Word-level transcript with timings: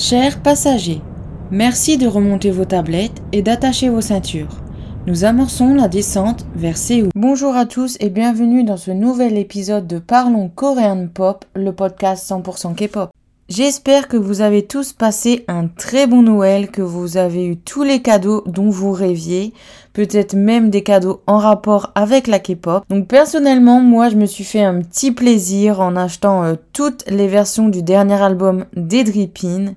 Chers 0.00 0.40
passagers, 0.40 1.02
merci 1.50 1.98
de 1.98 2.06
remonter 2.06 2.50
vos 2.50 2.64
tablettes 2.64 3.20
et 3.32 3.42
d'attacher 3.42 3.90
vos 3.90 4.00
ceintures. 4.00 4.62
Nous 5.06 5.26
amorçons 5.26 5.74
la 5.74 5.88
descente 5.88 6.46
vers 6.56 6.78
Séoul. 6.78 7.10
Bonjour 7.14 7.54
à 7.54 7.66
tous 7.66 7.98
et 8.00 8.08
bienvenue 8.08 8.64
dans 8.64 8.78
ce 8.78 8.92
nouvel 8.92 9.36
épisode 9.36 9.86
de 9.86 9.98
Parlons 9.98 10.48
Korean 10.48 11.06
Pop, 11.12 11.44
le 11.54 11.74
podcast 11.74 12.26
100% 12.30 12.76
K-pop. 12.76 13.10
J'espère 13.50 14.06
que 14.06 14.16
vous 14.16 14.42
avez 14.42 14.64
tous 14.64 14.92
passé 14.92 15.44
un 15.48 15.66
très 15.66 16.06
bon 16.06 16.22
Noël, 16.22 16.70
que 16.70 16.82
vous 16.82 17.16
avez 17.16 17.44
eu 17.44 17.56
tous 17.56 17.82
les 17.82 18.00
cadeaux 18.00 18.44
dont 18.46 18.70
vous 18.70 18.92
rêviez, 18.92 19.52
peut-être 19.92 20.34
même 20.34 20.70
des 20.70 20.84
cadeaux 20.84 21.20
en 21.26 21.38
rapport 21.38 21.90
avec 21.96 22.28
la 22.28 22.38
K-pop. 22.38 22.84
Donc 22.88 23.08
personnellement, 23.08 23.80
moi 23.80 24.08
je 24.08 24.14
me 24.14 24.26
suis 24.26 24.44
fait 24.44 24.62
un 24.62 24.80
petit 24.82 25.10
plaisir 25.10 25.80
en 25.80 25.96
achetant 25.96 26.44
euh, 26.44 26.54
toutes 26.72 27.04
les 27.10 27.26
versions 27.26 27.68
du 27.68 27.82
dernier 27.82 28.22
album 28.22 28.66
d'Edripin. 28.76 29.74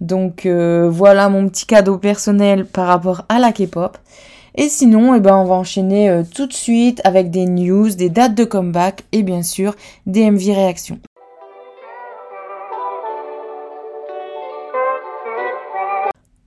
Donc 0.00 0.46
euh, 0.46 0.88
voilà 0.88 1.28
mon 1.28 1.48
petit 1.48 1.66
cadeau 1.66 1.98
personnel 1.98 2.66
par 2.66 2.86
rapport 2.86 3.24
à 3.28 3.40
la 3.40 3.50
K-pop. 3.50 3.98
Et 4.54 4.68
sinon, 4.68 5.16
eh 5.16 5.20
ben, 5.20 5.34
on 5.34 5.44
va 5.44 5.56
enchaîner 5.56 6.08
euh, 6.08 6.22
tout 6.22 6.46
de 6.46 6.52
suite 6.52 7.00
avec 7.02 7.32
des 7.32 7.46
news, 7.46 7.88
des 7.90 8.10
dates 8.10 8.36
de 8.36 8.44
comeback 8.44 9.02
et 9.10 9.24
bien 9.24 9.42
sûr 9.42 9.74
des 10.06 10.30
MV 10.30 10.52
réactions. 10.54 11.00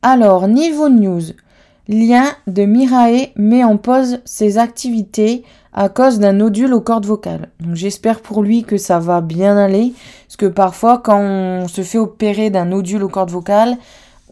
Alors, 0.04 0.48
niveau 0.48 0.90
news, 0.90 1.22
lien 1.88 2.26
de 2.48 2.64
Mirae 2.64 3.30
met 3.36 3.64
en 3.64 3.78
pause 3.78 4.18
ses 4.26 4.58
activités 4.58 5.44
à 5.74 5.90
cause 5.90 6.18
d'un 6.18 6.34
nodule 6.34 6.74
aux 6.74 6.82
cordes 6.82 7.06
vocales. 7.06 7.50
Donc 7.60 7.76
j'espère 7.76 8.22
pour 8.22 8.42
lui 8.42 8.64
que 8.64 8.78
ça 8.78 8.98
va 8.98 9.22
bien 9.22 9.58
aller, 9.58 9.94
parce 10.28 10.38
que 10.38 10.48
parfois 10.48 10.98
quand 10.98 11.20
on 11.20 11.68
se 11.68 11.82
fait 11.84 12.00
opérer 12.00 12.50
d'un 12.50 12.66
nodule 12.66 13.04
aux 13.04 13.10
cordes 13.10 13.30
vocales, 13.30 13.78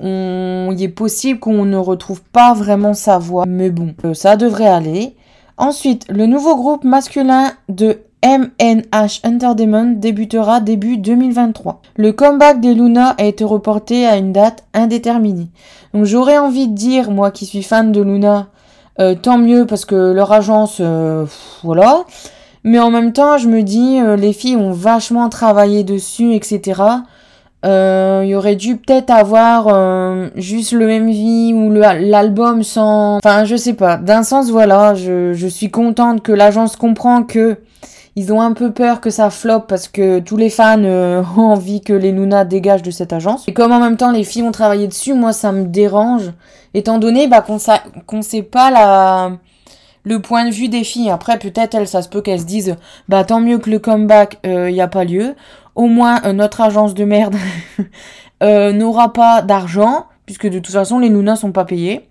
il 0.02 0.78
est 0.82 0.94
possible 0.94 1.40
qu'on 1.40 1.66
ne 1.66 1.78
retrouve 1.78 2.22
pas 2.24 2.54
vraiment 2.56 2.96
sa 2.96 3.20
voix. 3.20 3.46
Mais 3.48 3.70
bon, 3.70 3.94
euh, 4.06 4.16
ça 4.16 4.38
devrait 4.38 4.68
aller. 4.68 5.16
Ensuite, 5.58 6.06
le 6.10 6.26
nouveau 6.26 6.56
groupe 6.56 6.84
masculin 6.84 7.52
de 7.68 8.00
MNH 8.24 9.22
Entertainment 9.26 9.94
débutera 9.96 10.60
début 10.60 10.98
2023. 10.98 11.82
Le 11.96 12.12
comeback 12.12 12.60
des 12.60 12.74
Luna 12.74 13.16
a 13.18 13.24
été 13.24 13.46
reporté 13.46 14.06
à 14.06 14.18
une 14.18 14.34
date 14.34 14.66
indéterminée. 14.74 15.48
Donc 15.94 16.04
j'aurais 16.04 16.38
envie 16.38 16.68
de 16.68 16.76
dire, 16.76 17.12
moi 17.12 17.32
qui 17.32 17.46
suis 17.46 17.64
fan 17.64 17.94
de 17.94 18.02
Luna, 18.02 18.48
euh, 19.00 19.16
tant 19.16 19.38
mieux 19.38 19.66
parce 19.66 19.86
que 19.86 20.12
leur 20.12 20.34
agence, 20.34 20.78
euh, 20.82 21.26
voilà. 21.64 22.04
Mais 22.66 22.80
en 22.80 22.92
même 22.92 23.14
temps, 23.14 23.38
je 23.38 23.48
me 23.48 23.64
dis, 23.64 24.00
euh, 24.02 24.18
les 24.18 24.34
filles 24.34 24.58
ont 24.58 24.74
vachement 24.74 25.30
travaillé 25.30 25.86
dessus, 25.86 26.34
etc. 26.34 26.82
Il 27.64 28.28
y 28.28 28.36
aurait 28.36 28.56
dû 28.56 28.78
peut-être 28.78 29.10
avoir 29.10 29.68
juste 30.36 30.72
le 30.72 30.88
MV 30.88 31.54
ou 31.54 31.72
l'album 31.72 32.64
sans... 32.64 33.18
Enfin, 33.18 33.44
je 33.44 33.58
sais 33.58 33.74
pas. 33.74 33.98
D'un 33.98 34.24
sens, 34.24 34.50
voilà, 34.50 34.94
je, 34.94 35.34
je 35.34 35.48
suis 35.48 35.70
contente 35.70 36.22
que 36.22 36.32
l'agence 36.32 36.78
comprend 36.78 37.24
que 37.24 37.58
ils 38.20 38.34
ont 38.34 38.42
un 38.42 38.52
peu 38.52 38.72
peur 38.72 39.00
que 39.00 39.10
ça 39.10 39.30
floppe 39.30 39.68
parce 39.68 39.88
que 39.88 40.20
tous 40.20 40.36
les 40.36 40.50
fans 40.50 40.84
euh, 40.84 41.24
ont 41.38 41.52
envie 41.52 41.80
que 41.80 41.94
les 41.94 42.12
Luna 42.12 42.44
dégagent 42.44 42.82
de 42.82 42.92
cette 42.92 43.14
agence. 43.14 43.48
Et 43.48 43.54
comme 43.54 43.72
en 43.72 43.80
même 43.80 43.96
temps 43.96 44.12
les 44.12 44.26
filles 44.26 44.44
ont 44.44 44.52
travaillé 44.52 44.88
dessus, 44.88 45.14
moi 45.14 45.32
ça 45.32 45.54
me 45.54 45.64
dérange. 45.64 46.34
Étant 46.74 46.98
donné 47.00 47.28
bah, 47.28 47.42
qu'on 47.42 48.18
ne 48.18 48.22
sait 48.22 48.44
pas 48.44 48.72
la 48.72 49.32
le 50.04 50.22
point 50.22 50.46
de 50.46 50.52
vue 50.52 50.68
des 50.68 50.84
filles. 50.84 51.10
Après, 51.10 51.38
peut-être 51.40 51.76
elles, 51.76 51.88
ça 51.88 52.02
se 52.02 52.10
peut 52.10 52.22
qu'elles 52.22 52.42
se 52.42 52.46
disent, 52.46 52.76
bah 53.08 53.24
tant 53.24 53.40
mieux 53.40 53.58
que 53.58 53.70
le 53.70 53.80
comeback, 53.80 54.38
il 54.44 54.50
euh, 54.50 54.72
n'y 54.72 54.82
a 54.82 54.88
pas 54.88 55.04
lieu. 55.06 55.36
Au 55.76 55.88
moins, 55.88 56.22
euh, 56.26 56.34
notre 56.34 56.62
agence 56.62 56.94
de 56.94 57.06
merde 57.06 57.36
n'aura 58.42 59.14
pas 59.14 59.42
d'argent, 59.42 60.08
puisque 60.26 60.48
de 60.48 60.60
toute 60.60 60.74
façon, 60.74 61.00
les 61.00 61.10
Luna 61.10 61.36
sont 61.36 61.52
pas 61.52 61.66
payés. 61.66 62.09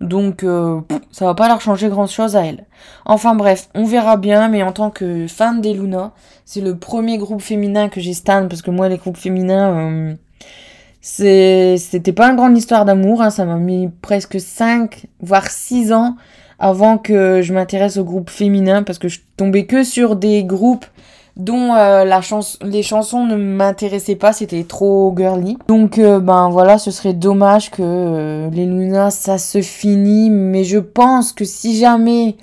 Donc 0.00 0.44
euh, 0.44 0.80
ça 1.10 1.24
va 1.24 1.34
pas 1.34 1.48
leur 1.48 1.60
changer 1.60 1.88
grand 1.88 2.06
chose 2.06 2.36
à 2.36 2.44
elle. 2.44 2.66
Enfin 3.04 3.34
bref, 3.34 3.68
on 3.74 3.84
verra 3.84 4.16
bien, 4.16 4.48
mais 4.48 4.62
en 4.62 4.72
tant 4.72 4.90
que 4.90 5.26
fan 5.26 5.60
des 5.60 5.72
Luna, 5.72 6.12
c'est 6.44 6.60
le 6.60 6.76
premier 6.76 7.18
groupe 7.18 7.40
féminin 7.40 7.88
que 7.88 8.00
j'ai 8.00 8.12
stan 8.12 8.46
parce 8.48 8.62
que 8.62 8.70
moi 8.70 8.88
les 8.88 8.98
groupes 8.98 9.16
féminins 9.16 9.72
euh, 9.74 10.14
c'était 11.00 12.12
pas 12.12 12.30
une 12.30 12.36
grande 12.36 12.58
histoire 12.58 12.84
d'amour, 12.84 13.22
hein, 13.22 13.30
ça 13.30 13.44
m'a 13.44 13.56
mis 13.56 13.88
presque 14.02 14.40
5 14.40 15.06
voire 15.20 15.48
6 15.48 15.92
ans 15.92 16.16
avant 16.58 16.98
que 16.98 17.42
je 17.42 17.52
m'intéresse 17.52 17.96
aux 17.96 18.04
groupes 18.04 18.30
féminins 18.30 18.82
parce 18.82 18.98
que 18.98 19.08
je 19.08 19.20
tombais 19.36 19.66
que 19.66 19.84
sur 19.84 20.16
des 20.16 20.44
groupes 20.44 20.86
dont 21.36 21.74
euh, 21.74 22.04
la 22.04 22.20
les 22.62 22.82
chansons 22.82 23.26
ne 23.26 23.36
m'intéressaient 23.36 24.16
pas, 24.16 24.32
c'était 24.32 24.64
trop 24.64 25.14
girly. 25.16 25.58
Donc 25.68 25.98
euh, 25.98 26.18
ben 26.18 26.48
voilà, 26.48 26.78
ce 26.78 26.90
serait 26.90 27.12
dommage 27.12 27.70
que 27.70 27.82
euh, 27.82 28.50
les 28.50 28.64
Luna 28.64 29.10
ça 29.10 29.38
se 29.38 29.60
finit, 29.60 30.30
mais 30.30 30.64
je 30.64 30.78
pense 30.78 31.32
que 31.32 31.44
si 31.44 31.76
jamais 31.76 32.36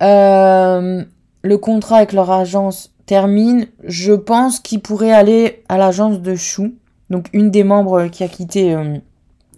le 0.00 1.56
contrat 1.56 1.96
avec 1.96 2.12
leur 2.12 2.30
agence 2.30 2.92
termine, 3.06 3.66
je 3.84 4.12
pense 4.12 4.60
qu'ils 4.60 4.80
pourraient 4.80 5.12
aller 5.12 5.62
à 5.68 5.78
l'agence 5.78 6.20
de 6.20 6.34
Chou, 6.36 6.74
donc 7.08 7.26
une 7.32 7.50
des 7.50 7.64
membres 7.64 8.06
qui 8.06 8.22
a 8.22 8.28
quitté 8.28 8.76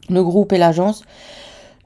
le 0.09 0.23
groupe 0.25 0.53
et 0.53 0.59
l'agence. 0.59 1.03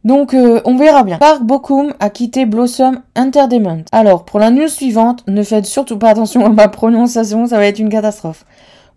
Donc 0.07 0.35
euh, 0.35 0.61
on 0.65 0.77
verra 0.77 1.03
bien. 1.03 1.19
Park 1.19 1.43
Bokum 1.43 1.93
a 1.99 2.11
quitté 2.11 2.47
Blossom 2.47 3.01
Entertainment. 3.17 3.83
Alors 3.91 4.25
pour 4.25 4.39
la 4.39 4.53
news 4.53 4.69
suivante, 4.69 5.25
ne 5.27 5.43
faites 5.43 5.67
surtout 5.67 5.99
pas 5.99 6.11
attention 6.11 6.47
à 6.47 6.49
ma 6.49 6.69
prononciation, 6.69 7.49
ça 7.49 7.57
va 7.57 7.67
être 7.67 7.81
une 7.81 7.89
catastrophe. 7.89 8.47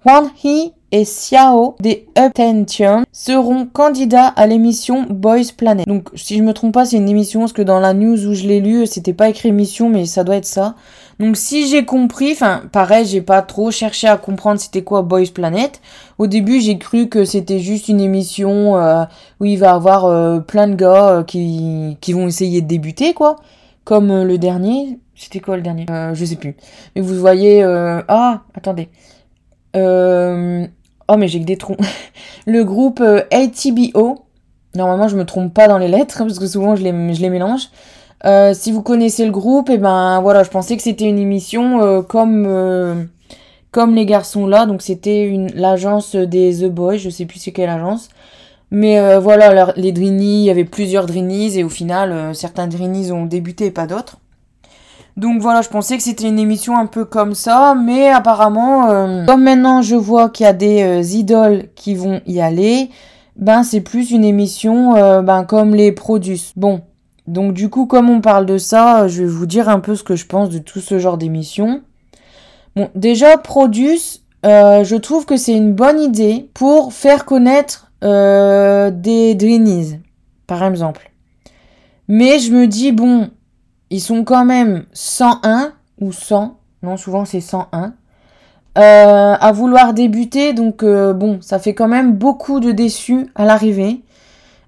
Hwan 0.06 0.30
Hee 0.44 0.72
et 0.92 1.06
Xiao 1.06 1.76
des 1.80 2.06
Uptention 2.16 3.06
seront 3.12 3.66
candidats 3.66 4.28
à 4.28 4.46
l'émission 4.46 5.08
Boys 5.10 5.52
Planet. 5.58 5.88
Donc 5.88 6.10
si 6.14 6.38
je 6.38 6.44
me 6.44 6.54
trompe 6.54 6.76
pas, 6.76 6.86
c'est 6.86 6.98
une 6.98 7.10
émission 7.10 7.40
parce 7.40 7.54
que 7.54 7.64
dans 7.64 7.80
la 7.80 7.96
news 7.96 8.28
où 8.28 8.36
je 8.36 8.48
l'ai 8.48 8.60
lu, 8.60 8.86
c'était 8.86 9.14
pas 9.14 9.30
écrit 9.30 9.50
émission 9.50 9.90
mais 9.90 10.06
ça 10.06 10.24
doit 10.24 10.36
être 10.36 10.46
ça. 10.46 10.76
Donc 11.20 11.36
si 11.36 11.68
j'ai 11.68 11.84
compris, 11.84 12.32
enfin 12.32 12.64
pareil, 12.72 13.06
j'ai 13.06 13.22
pas 13.22 13.42
trop 13.42 13.72
cherché 13.72 14.08
à 14.08 14.16
comprendre 14.16 14.60
c'était 14.60 14.84
quoi 14.84 15.02
Boys 15.02 15.32
Planet. 15.34 15.82
Au 16.18 16.28
début, 16.28 16.62
j'ai 16.62 16.78
cru 16.78 17.10
que 17.10 17.26
c'était 17.26 17.60
juste 17.60 17.90
une 17.90 18.00
émission 18.00 18.78
euh, 18.78 19.04
où 19.42 19.46
il 19.46 19.58
va 19.58 19.74
avoir 19.74 20.06
euh, 20.06 20.40
plein 20.40 20.68
de 20.68 20.76
gars 20.76 21.10
euh, 21.10 21.24
qui, 21.24 21.98
qui 22.00 22.14
vont 22.14 22.28
essayer 22.28 22.62
de 22.62 22.68
débuter 22.68 23.14
quoi, 23.14 23.36
comme 23.84 24.24
le 24.24 24.38
dernier. 24.38 24.98
C'était 25.14 25.42
quoi 25.42 25.58
le 25.58 25.62
dernier? 25.62 25.86
Je 26.14 26.24
sais 26.24 26.38
plus. 26.38 26.56
Mais 26.96 27.02
vous 27.02 27.16
voyez, 27.16 27.64
ah 27.64 28.44
attendez. 28.54 28.88
Oh 29.76 31.18
mais 31.18 31.28
j'ai 31.28 31.42
que 31.42 31.46
des 31.46 31.58
troncs. 31.58 31.80
le 32.48 32.64
groupe 32.64 33.02
ATBO. 33.02 34.24
Normalement, 34.76 35.10
je 35.10 35.18
me 35.18 35.26
trompe 35.26 35.54
pas 35.54 35.68
dans 35.68 35.80
les 35.80 35.90
lettres 35.90 36.18
parce 36.20 36.40
que 36.40 36.48
souvent 36.48 36.78
je 36.78 36.84
les 36.84 37.30
mélange. 37.30 37.68
Euh, 38.26 38.54
si 38.54 38.72
vous 38.72 38.82
connaissez 38.82 39.26
le 39.26 39.32
groupe, 39.32 39.70
et 39.70 39.74
eh 39.74 39.78
ben 39.78 40.20
voilà, 40.22 40.44
je 40.44 40.50
pensais 40.50 40.76
que 40.76 40.84
c'était 40.84 41.08
une 41.08 41.20
émission 41.20 41.82
euh, 41.82 42.02
comme 42.02 42.46
euh, 42.48 43.06
comme 43.72 43.96
les 43.96 44.06
garçons 44.06 44.46
là, 44.46 44.66
donc 44.66 44.82
c'était 44.82 45.48
l'agence 45.54 46.16
des 46.16 46.58
The 46.58 46.70
Boys, 46.70 46.98
je 46.98 47.10
sais 47.10 47.26
plus 47.26 47.40
c'est 47.40 47.52
quelle 47.52 47.70
agence. 47.70 48.10
Mais 48.72 49.18
voilà, 49.18 49.74
les 49.78 49.92
Drini, 49.92 50.42
il 50.42 50.46
y 50.46 50.52
avait 50.52 50.64
plusieurs 50.64 51.08
Drinis 51.08 51.58
et 51.58 51.64
au 51.64 51.70
final, 51.70 52.36
certains 52.36 52.68
Drinis 52.68 53.12
ont 53.12 53.26
débuté 53.26 53.66
et 53.68 53.72
pas 53.72 53.88
d'autres. 53.88 54.18
Donc 55.18 55.42
voilà, 55.42 55.64
je 55.64 55.70
pensais 55.70 55.98
que 55.98 56.04
c'était 56.04 56.28
une 56.28 56.38
émission 56.38 56.78
un 56.78 56.86
peu 56.86 57.04
comme 57.04 57.34
ça, 57.34 57.74
mais 57.74 58.10
apparemment, 58.10 59.26
comme 59.26 59.44
maintenant 59.44 59.82
je 59.82 59.96
vois 59.96 60.30
qu'il 60.30 60.44
y 60.46 60.50
a 60.50 60.54
des 60.54 61.18
idoles 61.18 61.66
qui 61.76 61.96
vont 61.96 62.22
y 62.28 62.42
aller, 62.42 62.92
ben 63.36 63.64
c'est 63.64 63.82
plus 63.82 64.12
une 64.12 64.24
émission 64.24 64.94
ben 65.24 65.46
comme 65.46 65.74
les 65.74 65.92
Produce. 65.92 66.54
Bon, 66.56 66.82
donc 67.30 67.54
du 67.54 67.70
coup, 67.70 67.86
comme 67.86 68.10
on 68.10 68.22
parle 68.22 68.48
de 68.48 68.58
ça, 68.58 69.08
je 69.08 69.22
vais 69.22 69.30
vous 69.30 69.46
dire 69.46 69.70
un 69.70 69.80
peu 69.80 69.96
ce 69.96 70.04
que 70.04 70.16
je 70.16 70.26
pense 70.26 70.50
de 70.50 70.58
tout 70.58 70.80
ce 70.80 70.98
genre 70.98 71.18
d'émissions. 71.18 71.84
Bon, 72.76 72.90
déjà, 72.96 73.38
Produce, 73.38 74.24
euh, 74.48 74.84
je 74.84 74.96
trouve 74.96 75.28
que 75.28 75.38
c'est 75.38 75.54
une 75.54 75.74
bonne 75.74 76.00
idée 76.00 76.50
pour 76.56 76.92
faire 76.92 77.26
connaître 77.26 77.92
euh, 78.04 78.90
des 78.90 79.36
Dreenies, 79.36 80.00
par 80.48 80.64
exemple. 80.64 81.12
Mais 82.08 82.40
je 82.40 82.52
me 82.52 82.66
dis, 82.66 82.92
bon, 82.92 83.30
ils 83.92 84.02
sont 84.02 84.24
quand 84.24 84.46
même 84.46 84.86
101 84.94 85.74
ou 86.02 86.12
100, 86.12 86.58
non, 86.82 86.98
souvent 86.98 87.26
c'est 87.26 87.42
101, 87.42 87.94
euh, 88.78 89.36
à 89.40 89.52
vouloir 89.52 89.94
débuter, 89.94 90.54
donc 90.54 90.84
bon, 90.84 91.40
ça 91.42 91.60
fait 91.60 91.76
quand 91.76 91.88
même 91.88 92.14
beaucoup 92.14 92.60
de 92.60 92.72
déçus 92.72 93.28
à 93.36 93.46
l'arrivée. 93.46 94.02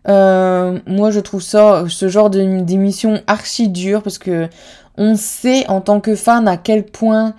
Euh, 0.08 0.80
moi, 0.88 1.12
je 1.12 1.20
trouve 1.20 1.42
ça, 1.42 1.86
ce 1.88 2.08
genre 2.08 2.30
d'émission 2.30 3.22
archi 3.28 3.70
dur 3.70 4.02
parce 4.02 4.18
que 4.18 4.48
on 4.98 5.16
sait 5.16 5.68
en 5.68 5.82
tant 5.82 6.00
que 6.00 6.16
fan 6.16 6.48
à 6.48 6.58
quel 6.58 6.86
point 6.86 7.34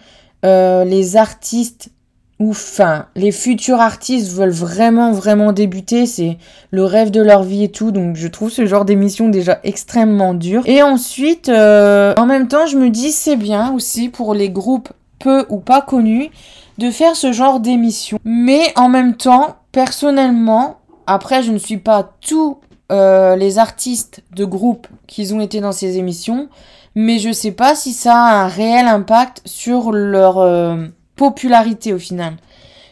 euh, 0.44 0.84
les 0.84 1.16
artistes 1.16 1.90
ou 2.38 2.50
enfin 2.50 3.06
les 3.14 3.30
futurs 3.30 3.80
artistes 3.80 4.32
veulent 4.32 4.50
vraiment 4.50 5.12
vraiment 5.12 5.52
débuter, 5.52 6.06
c'est 6.06 6.38
le 6.70 6.84
rêve 6.84 7.10
de 7.10 7.20
leur 7.20 7.42
vie 7.42 7.64
et 7.64 7.70
tout. 7.70 7.92
Donc 7.92 8.16
je 8.16 8.26
trouve 8.26 8.50
ce 8.50 8.66
genre 8.66 8.84
d'émission 8.84 9.28
déjà 9.28 9.60
extrêmement 9.64 10.34
dur. 10.34 10.62
Et 10.66 10.82
ensuite, 10.82 11.48
euh, 11.48 12.14
en 12.16 12.26
même 12.26 12.48
temps, 12.48 12.66
je 12.66 12.76
me 12.76 12.90
dis 12.90 13.12
c'est 13.12 13.36
bien 13.36 13.72
aussi 13.72 14.08
pour 14.08 14.34
les 14.34 14.50
groupes 14.50 14.88
peu 15.18 15.46
ou 15.50 15.58
pas 15.58 15.82
connus 15.82 16.30
de 16.78 16.90
faire 16.90 17.14
ce 17.14 17.32
genre 17.32 17.60
d'émission. 17.60 18.18
Mais 18.24 18.72
en 18.76 18.88
même 18.88 19.14
temps, 19.14 19.56
personnellement, 19.70 20.78
après, 21.06 21.42
je 21.42 21.52
ne 21.52 21.58
suis 21.58 21.78
pas 21.78 22.12
tous 22.20 22.58
euh, 22.90 23.36
les 23.36 23.58
artistes 23.58 24.22
de 24.34 24.44
groupe 24.44 24.86
qui 25.06 25.32
ont 25.32 25.40
été 25.40 25.60
dans 25.60 25.72
ces 25.72 25.98
émissions, 25.98 26.48
mais 26.94 27.18
je 27.18 27.32
sais 27.32 27.52
pas 27.52 27.74
si 27.74 27.92
ça 27.92 28.14
a 28.14 28.44
un 28.44 28.48
réel 28.48 28.86
impact 28.86 29.40
sur 29.46 29.92
leur 29.92 30.38
euh, 30.38 30.86
popularité 31.16 31.92
au 31.92 31.98
final. 31.98 32.34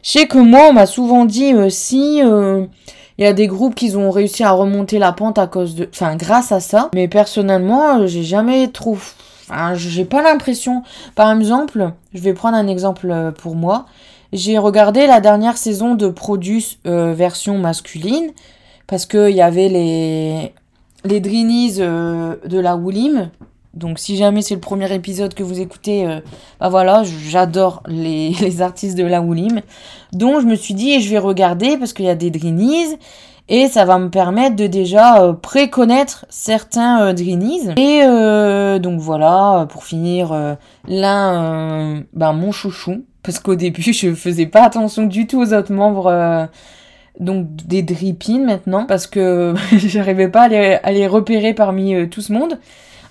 Je 0.02 0.10
sais 0.12 0.26
que 0.26 0.38
moi, 0.38 0.68
on 0.70 0.72
m'a 0.72 0.86
souvent 0.86 1.26
dit 1.26 1.52
euh, 1.52 1.68
si 1.68 2.20
il 2.20 3.24
y 3.24 3.26
a 3.26 3.34
des 3.34 3.46
groupes 3.46 3.74
qui 3.74 3.94
ont 3.94 4.10
réussi 4.10 4.42
à 4.42 4.52
remonter 4.52 4.98
la 4.98 5.12
pente 5.12 5.38
à 5.38 5.46
cause 5.46 5.74
de, 5.74 5.88
enfin, 5.92 6.16
grâce 6.16 6.52
à 6.52 6.60
ça. 6.60 6.88
Mais 6.94 7.06
personnellement, 7.06 8.06
j'ai 8.06 8.22
jamais 8.22 8.68
trop, 8.68 8.96
enfin, 9.50 9.74
j'ai 9.74 10.06
pas 10.06 10.22
l'impression. 10.22 10.82
Par 11.14 11.30
exemple, 11.36 11.92
je 12.14 12.20
vais 12.20 12.32
prendre 12.32 12.56
un 12.56 12.68
exemple 12.68 13.32
pour 13.36 13.54
moi. 13.54 13.84
J'ai 14.32 14.58
regardé 14.58 15.06
la 15.06 15.20
dernière 15.20 15.56
saison 15.56 15.94
de 15.94 16.08
Produce 16.08 16.78
version 16.84 17.58
masculine 17.58 18.30
parce 18.86 19.06
qu'il 19.06 19.30
y 19.30 19.40
avait 19.40 19.68
les, 19.68 20.52
les 21.04 21.20
Drinis 21.20 21.76
euh, 21.78 22.36
de 22.46 22.58
la 22.58 22.76
Woolim. 22.76 23.30
Donc 23.72 24.00
si 24.00 24.16
jamais 24.16 24.42
c'est 24.42 24.54
le 24.54 24.60
premier 24.60 24.92
épisode 24.92 25.32
que 25.32 25.44
vous 25.44 25.60
écoutez, 25.60 26.06
euh, 26.06 26.20
bah 26.58 26.68
voilà, 26.68 27.04
j'adore 27.04 27.82
les, 27.86 28.30
les, 28.40 28.62
artistes 28.62 28.98
de 28.98 29.04
la 29.04 29.20
Woolim. 29.20 29.60
Donc 30.12 30.40
je 30.40 30.46
me 30.46 30.56
suis 30.56 30.74
dit, 30.74 31.00
je 31.00 31.08
vais 31.08 31.18
regarder 31.18 31.76
parce 31.76 31.92
qu'il 31.92 32.06
y 32.06 32.10
a 32.10 32.14
des 32.14 32.30
Drinis. 32.30 32.96
Et 33.52 33.66
ça 33.66 33.84
va 33.84 33.98
me 33.98 34.10
permettre 34.10 34.54
de 34.54 34.68
déjà 34.68 35.22
euh, 35.22 35.32
préconnaître 35.32 36.24
certains 36.28 37.12
Drinis. 37.14 37.70
Et 37.76 38.00
donc 38.80 39.00
voilà, 39.00 39.66
pour 39.70 39.84
finir, 39.84 40.56
l'un, 40.86 42.02
ben, 42.12 42.32
mon 42.32 42.52
chouchou. 42.52 43.04
Parce 43.22 43.38
qu'au 43.38 43.54
début, 43.54 43.92
je 43.92 44.14
faisais 44.14 44.46
pas 44.46 44.64
attention 44.64 45.04
du 45.06 45.26
tout 45.26 45.40
aux 45.40 45.52
autres 45.52 45.72
membres 45.72 46.48
donc 47.20 47.46
des 47.66 47.82
drippings 47.82 48.44
maintenant 48.44 48.86
parce 48.86 49.06
que 49.06 49.54
j'arrivais 49.72 50.28
pas 50.28 50.44
à 50.44 50.92
les, 50.92 51.06
repérer 51.06 51.54
parmi 51.54 51.94
euh, 51.94 52.06
tout 52.06 52.22
ce 52.22 52.32
monde. 52.32 52.58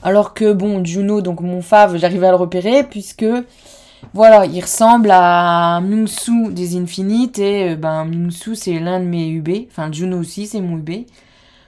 Alors 0.03 0.33
que 0.33 0.53
bon, 0.53 0.83
Juno, 0.83 1.21
donc 1.21 1.41
mon 1.41 1.61
fave, 1.61 1.97
j'arrivais 1.97 2.27
à 2.27 2.31
le 2.31 2.37
repérer 2.37 2.83
puisque 2.83 3.25
voilà, 4.13 4.45
il 4.45 4.61
ressemble 4.61 5.11
à 5.11 5.81
Mingsu 5.81 6.53
des 6.53 6.77
Infinites 6.77 7.37
et 7.39 7.71
euh, 7.71 7.75
ben 7.75 8.05
Mingsu 8.05 8.55
c'est 8.55 8.79
l'un 8.79 8.99
de 8.99 9.05
mes 9.05 9.29
UB, 9.29 9.49
enfin 9.69 9.91
Juno 9.91 10.19
aussi 10.19 10.47
c'est 10.47 10.61
mon 10.61 10.77
UB. 10.77 11.05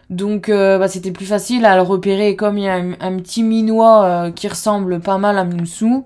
Donc 0.10 0.50
euh, 0.50 0.78
bah, 0.78 0.88
c'était 0.88 1.12
plus 1.12 1.26
facile 1.26 1.66
à 1.66 1.76
le 1.76 1.84
repérer 1.84 2.36
comme 2.36 2.58
il 2.58 2.64
y 2.64 2.70
a 2.70 2.76
un, 2.76 3.18
petit 3.18 3.44
minois 3.44 4.32
qui 4.36 4.48
ressemble 4.48 5.00
pas 5.00 5.18
mal 5.18 5.38
à 5.38 5.44
Mingsu, 5.44 6.04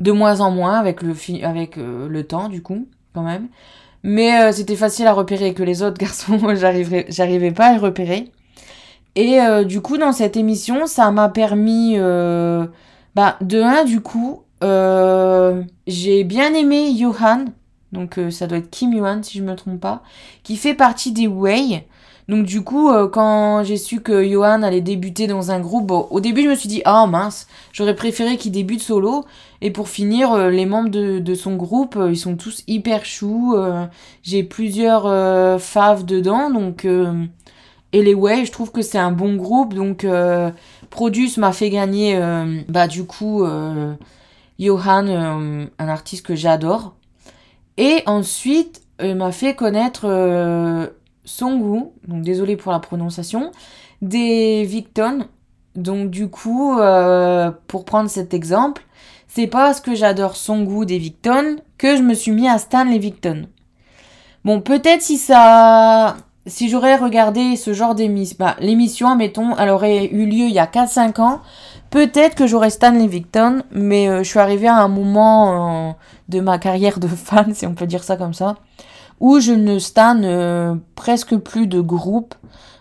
de 0.00 0.10
moins 0.10 0.40
en 0.40 0.50
moins 0.50 0.78
avec 0.78 1.02
le, 1.02 1.14
avec, 1.44 1.76
le 1.76 2.22
temps 2.24 2.48
du 2.48 2.62
coup 2.62 2.88
quand 3.14 3.22
même. 3.22 3.48
Mais 4.02 4.40
euh, 4.40 4.52
c'était 4.52 4.76
facile 4.76 5.06
à 5.06 5.12
repérer 5.12 5.54
que 5.54 5.62
les 5.62 5.82
autres 5.82 5.98
garçons, 6.00 6.38
j'arrivais 6.54 7.52
pas 7.52 7.66
à 7.66 7.72
les 7.72 7.78
repérer. 7.78 8.30
Et 9.16 9.40
euh, 9.40 9.64
du 9.64 9.80
coup, 9.80 9.98
dans 9.98 10.12
cette 10.12 10.36
émission, 10.36 10.86
ça 10.86 11.10
m'a 11.10 11.28
permis, 11.28 11.94
euh, 11.96 12.66
bah, 13.14 13.36
de 13.40 13.60
un, 13.60 13.84
du 13.84 14.00
coup, 14.00 14.42
j'ai 15.86 16.24
bien 16.24 16.54
aimé 16.54 16.94
Johan, 16.96 17.46
donc 17.92 18.20
ça 18.30 18.46
doit 18.46 18.58
être 18.58 18.70
Kim 18.70 18.96
Johan 18.96 19.22
si 19.22 19.38
je 19.38 19.42
me 19.42 19.56
trompe 19.56 19.80
pas, 19.80 20.02
qui 20.42 20.56
fait 20.56 20.74
partie 20.74 21.12
des 21.12 21.26
Way. 21.26 21.86
Donc 22.30 22.46
du 22.46 22.62
coup, 22.62 22.90
euh, 22.90 23.08
quand 23.08 23.64
j'ai 23.64 23.76
su 23.76 24.00
que 24.00 24.24
Johan 24.24 24.62
allait 24.62 24.80
débuter 24.80 25.26
dans 25.26 25.50
un 25.50 25.58
groupe, 25.58 25.90
au 25.90 26.20
début 26.20 26.44
je 26.44 26.50
me 26.50 26.54
suis 26.54 26.68
dit, 26.68 26.80
ah 26.84 27.04
mince, 27.08 27.48
j'aurais 27.72 27.96
préféré 27.96 28.36
qu'il 28.36 28.52
débute 28.52 28.80
solo. 28.80 29.24
Et 29.60 29.72
pour 29.72 29.88
finir, 29.88 30.32
euh, 30.32 30.48
les 30.48 30.64
membres 30.64 30.90
de, 30.90 31.34
son 31.34 31.56
groupe, 31.56 31.96
euh, 31.96 32.12
ils 32.12 32.16
sont 32.16 32.36
tous 32.36 32.62
hyper 32.68 33.04
choux. 33.04 33.56
j'ai 34.22 34.44
plusieurs 34.44 35.60
faves 35.60 36.04
dedans, 36.04 36.50
donc... 36.50 36.84
et 36.84 38.02
les 38.02 38.14
Way, 38.14 38.44
je 38.44 38.52
trouve 38.52 38.70
que 38.70 38.82
c'est 38.82 38.98
un 38.98 39.10
bon 39.10 39.34
groupe, 39.34 39.74
donc... 39.74 40.06
Produce 40.90 41.36
m'a 41.36 41.52
fait 41.52 41.70
gagner, 41.70 42.20
bah 42.68 42.86
du 42.86 43.04
coup, 43.04 43.44
Johan, 44.58 45.68
un 45.78 45.88
artiste 45.88 46.24
que 46.24 46.36
j'adore. 46.36 46.94
Et 47.76 48.02
ensuite, 48.06 48.82
il 49.02 49.16
m'a 49.16 49.32
fait 49.32 49.54
connaître 49.54 50.06
Songu, 51.24 51.84
donc 52.06 52.22
désolé 52.22 52.56
pour 52.56 52.72
la 52.72 52.80
prononciation, 52.80 53.50
des 54.02 54.64
Victon. 54.64 55.26
Donc 55.76 56.10
du 56.10 56.28
coup, 56.28 56.78
euh, 56.78 57.50
pour 57.66 57.84
prendre 57.84 58.10
cet 58.10 58.34
exemple, 58.34 58.82
c'est 59.28 59.46
pas 59.46 59.66
parce 59.66 59.80
que 59.80 59.94
j'adore 59.94 60.36
Songu 60.36 60.86
des 60.86 60.98
Victon 60.98 61.56
que 61.78 61.96
je 61.96 62.02
me 62.02 62.14
suis 62.14 62.32
mis 62.32 62.48
à 62.48 62.58
Stan 62.58 62.84
les 62.84 62.98
Victon. 62.98 63.46
Bon, 64.44 64.60
peut-être 64.60 65.02
si 65.02 65.16
ça... 65.16 66.16
Si 66.46 66.70
j'aurais 66.70 66.96
regardé 66.96 67.54
ce 67.54 67.74
genre 67.74 67.94
d'émission, 67.94 68.36
bah, 68.40 68.56
l'émission, 68.60 69.14
mettons, 69.14 69.54
elle 69.58 69.68
aurait 69.68 70.06
eu 70.06 70.24
lieu 70.24 70.46
il 70.46 70.52
y 70.52 70.58
a 70.58 70.64
4-5 70.64 71.20
ans, 71.20 71.40
peut-être 71.90 72.34
que 72.34 72.46
j'aurais 72.46 72.70
Stan 72.70 72.96
Victon, 73.06 73.62
mais 73.70 74.08
euh, 74.08 74.22
je 74.22 74.30
suis 74.30 74.38
arrivée 74.38 74.66
à 74.66 74.76
un 74.76 74.88
moment 74.88 75.90
euh, 75.90 75.92
de 76.30 76.40
ma 76.40 76.58
carrière 76.58 76.98
de 76.98 77.06
fan, 77.08 77.54
si 77.54 77.66
on 77.66 77.74
peut 77.74 77.86
dire 77.86 78.02
ça 78.02 78.16
comme 78.16 78.32
ça, 78.32 78.56
où 79.20 79.38
je 79.38 79.52
ne 79.52 79.78
stan 79.78 80.22
euh, 80.22 80.74
presque 80.94 81.36
plus 81.36 81.66
de 81.66 81.80
groupes. 81.80 82.34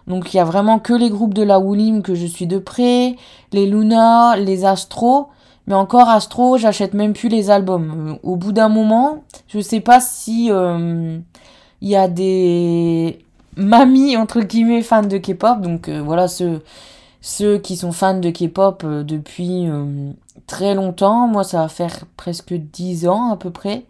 Donc 0.07 0.33
il 0.33 0.37
y 0.37 0.39
a 0.39 0.45
vraiment 0.45 0.79
que 0.79 0.93
les 0.93 1.09
groupes 1.09 1.33
de 1.33 1.43
la 1.43 1.59
Woolim 1.59 2.01
que 2.01 2.15
je 2.15 2.25
suis 2.25 2.47
de 2.47 2.57
près, 2.57 3.15
les 3.51 3.65
Luna, 3.65 4.35
les 4.37 4.65
Astro. 4.65 5.27
Mais 5.67 5.75
encore 5.75 6.09
Astro, 6.09 6.57
j'achète 6.57 6.93
même 6.93 7.13
plus 7.13 7.29
les 7.29 7.51
albums. 7.51 8.09
Euh, 8.09 8.15
au 8.23 8.35
bout 8.35 8.51
d'un 8.51 8.69
moment, 8.69 9.23
je 9.47 9.59
sais 9.59 9.81
pas 9.81 9.99
si 9.99 10.49
euh, 10.49 11.19
il 11.81 11.89
y 11.89 11.95
a 11.95 12.07
des 12.07 13.19
mamies 13.55 14.17
entre 14.17 14.41
guillemets 14.41 14.81
fans 14.81 15.03
de 15.03 15.17
K-pop. 15.17 15.61
Donc 15.61 15.89
voilà 15.89 16.27
ceux 16.27 16.63
ceux 17.21 17.57
qui 17.57 17.75
sont 17.75 17.91
fans 17.91 18.19
de 18.19 18.29
K-pop 18.29 18.85
depuis 18.85 19.67
très 20.47 20.73
longtemps. 20.73 21.27
Moi, 21.27 21.43
ça 21.43 21.61
va 21.61 21.67
faire 21.67 22.05
presque 22.17 22.53
10 22.53 23.07
ans 23.07 23.31
à 23.31 23.37
peu 23.37 23.51
près. 23.51 23.85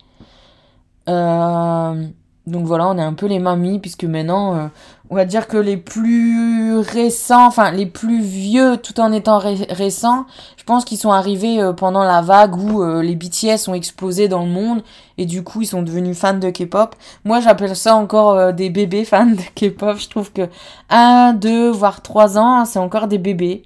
Euh, 1.07 2.07
donc 2.49 2.65
voilà, 2.65 2.87
on 2.87 2.97
est 2.97 3.03
un 3.03 3.13
peu 3.13 3.27
les 3.27 3.39
mamies, 3.39 3.79
puisque 3.79 4.03
maintenant, 4.03 4.55
euh, 4.55 4.67
on 5.09 5.15
va 5.15 5.25
dire 5.25 5.47
que 5.47 5.57
les 5.57 5.77
plus 5.77 6.77
récents, 6.77 7.45
enfin 7.45 7.71
les 7.71 7.85
plus 7.85 8.21
vieux, 8.21 8.77
tout 8.77 8.99
en 8.99 9.11
étant 9.11 9.39
récents, 9.39 10.25
je 10.57 10.63
pense 10.63 10.85
qu'ils 10.85 10.97
sont 10.97 11.11
arrivés 11.11 11.61
euh, 11.61 11.73
pendant 11.73 12.03
la 12.03 12.21
vague 12.21 12.55
où 12.55 12.81
euh, 12.81 13.01
les 13.01 13.15
BTS 13.15 13.67
ont 13.67 13.73
explosé 13.73 14.27
dans 14.27 14.43
le 14.43 14.49
monde, 14.49 14.81
et 15.17 15.25
du 15.25 15.43
coup 15.43 15.61
ils 15.61 15.67
sont 15.67 15.81
devenus 15.81 16.17
fans 16.17 16.37
de 16.37 16.49
K-pop. 16.49 16.95
Moi 17.23 17.39
j'appelle 17.39 17.75
ça 17.75 17.95
encore 17.95 18.53
des 18.53 18.69
bébés 18.69 19.05
fans 19.05 19.25
de 19.27 19.41
K-pop, 19.55 19.97
je 19.97 20.09
trouve 20.09 20.31
que 20.31 20.47
1, 20.89 21.33
2, 21.33 21.69
voire 21.69 22.01
3 22.01 22.37
ans, 22.37 22.65
c'est 22.65 22.79
encore 22.79 23.07
des 23.07 23.19
bébés. 23.19 23.63